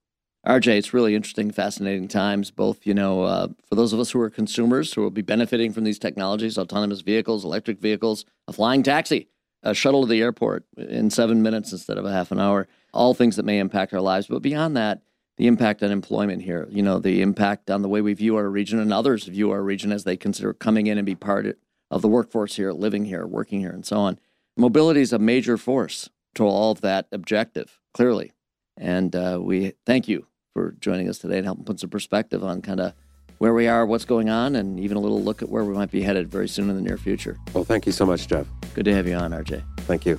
RJ, 0.47 0.79
it's 0.79 0.95
really 0.95 1.17
interesting, 1.17 1.51
fascinating 1.51 2.07
times, 2.07 2.53
both, 2.53 2.87
you 2.87 2.95
know, 2.95 3.23
uh, 3.23 3.49
for 3.69 3.75
those 3.75 3.93
of 3.93 3.99
us 3.99 4.13
who 4.13 4.21
are 4.21 4.31
consumers 4.31 4.93
who 4.95 5.01
will 5.03 5.11
be 5.11 5.23
benefiting 5.23 5.73
from 5.73 5.83
these 5.83 5.99
technologies, 5.99 6.57
autonomous 6.57 7.01
vehicles, 7.01 7.45
electric 7.45 7.81
vehicles, 7.81 8.25
a 8.47 8.53
flying 8.53 8.85
taxi, 8.85 9.29
a 9.65 9.75
shuttle 9.75 10.03
to 10.03 10.07
the 10.07 10.23
airport 10.23 10.65
in 10.77 11.11
seven 11.11 11.43
minutes 11.43 11.73
instead 11.73 11.99
of 11.99 12.05
a 12.05 12.13
half 12.13 12.31
an 12.31 12.39
hour, 12.39 12.69
all 12.97 13.15
things 13.15 13.37
that 13.37 13.45
may 13.45 13.59
impact 13.59 13.93
our 13.95 14.01
lives. 14.01 14.27
But 14.27 14.43
beyond 14.43 14.77
that, 14.77 15.03
the 15.37 15.47
impact 15.47 15.83
on 15.83 15.91
employment 15.91 16.43
here, 16.43 16.67
you 16.71 16.83
know, 16.83 16.99
the 16.99 17.21
impact 17.21 17.71
on 17.71 17.83
the 17.83 17.89
way 17.89 18.01
we 18.01 18.15
view 18.15 18.37
our 18.37 18.49
region 18.49 18.79
and 18.79 18.93
others 18.93 19.25
view 19.25 19.51
our 19.51 19.63
region 19.63 19.93
as 19.93 20.05
they 20.05 20.17
consider 20.17 20.53
coming 20.55 20.87
in 20.87 20.99
and 20.99 21.05
be 21.05 21.15
part 21.15 21.59
of 21.91 22.03
the 22.03 22.09
workforce 22.09 22.57
here, 22.57 22.73
living 22.73 23.05
here, 23.05 23.27
working 23.27 23.61
here, 23.61 23.71
and 23.71 23.85
so 23.85 23.99
on. 23.99 24.19
Mobility 24.57 25.03
is 25.03 25.13
a 25.13 25.19
major 25.19 25.59
force 25.59 26.09
to 26.35 26.45
all 26.45 26.73
of 26.73 26.81
that 26.81 27.07
objective, 27.13 27.79
clearly. 27.93 28.33
And 28.79 29.15
uh, 29.15 29.39
we 29.43 29.73
thank 29.85 30.09
you 30.09 30.27
for 30.55 30.75
joining 30.81 31.09
us 31.09 31.19
today 31.19 31.37
and 31.37 31.45
helping 31.45 31.65
put 31.65 31.81
some 31.81 31.91
perspective 31.91 32.43
on 32.43 32.63
kind 32.63 32.81
of 32.81 32.95
where 33.39 33.53
we 33.53 33.69
are, 33.69 33.85
what's 33.85 34.07
going 34.07 34.31
on, 34.31 34.57
and 34.57 34.81
even 34.81 34.97
a 34.97 35.01
little 35.01 35.23
look 35.23 35.43
at 35.43 35.51
where 35.51 35.65
we 35.65 35.75
might 35.75 35.91
be 35.91 36.03
headed 36.03 36.29
very 36.29 36.49
soon 36.49 36.71
in 36.71 36.77
the 36.77 36.83
near 36.83 36.97
future. 36.97 37.37
Well, 37.53 37.65
thank 37.65 37.85
you 37.85 37.93
so 37.93 38.07
much, 38.07 38.27
Jeff. 38.27 38.47
Good 38.75 38.87
to 38.87 38.95
have 38.95 39.07
you 39.07 39.15
on, 39.15 39.33
RJ. 39.33 39.63
Thank 39.81 40.07
you. 40.07 40.19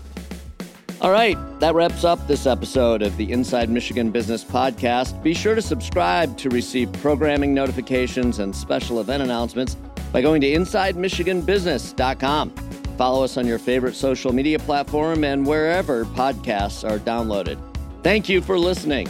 All 0.99 1.11
right, 1.11 1.37
that 1.59 1.75
wraps 1.75 2.03
up 2.03 2.27
this 2.27 2.47
episode 2.47 3.03
of 3.03 3.15
the 3.17 3.31
Inside 3.31 3.69
Michigan 3.69 4.09
Business 4.09 4.43
Podcast. 4.43 5.21
Be 5.21 5.35
sure 5.35 5.53
to 5.53 5.61
subscribe 5.61 6.35
to 6.39 6.49
receive 6.49 6.91
programming 6.93 7.53
notifications 7.53 8.39
and 8.39 8.55
special 8.55 8.99
event 8.99 9.21
announcements 9.21 9.75
by 10.11 10.23
going 10.23 10.41
to 10.41 10.47
InsideMichiganBusiness.com. 10.47 12.49
Follow 12.97 13.23
us 13.23 13.37
on 13.37 13.45
your 13.45 13.59
favorite 13.59 13.93
social 13.93 14.33
media 14.33 14.57
platform 14.57 15.23
and 15.23 15.45
wherever 15.45 16.03
podcasts 16.05 16.83
are 16.89 16.97
downloaded. 16.97 17.59
Thank 18.01 18.27
you 18.27 18.41
for 18.41 18.57
listening. 18.57 19.07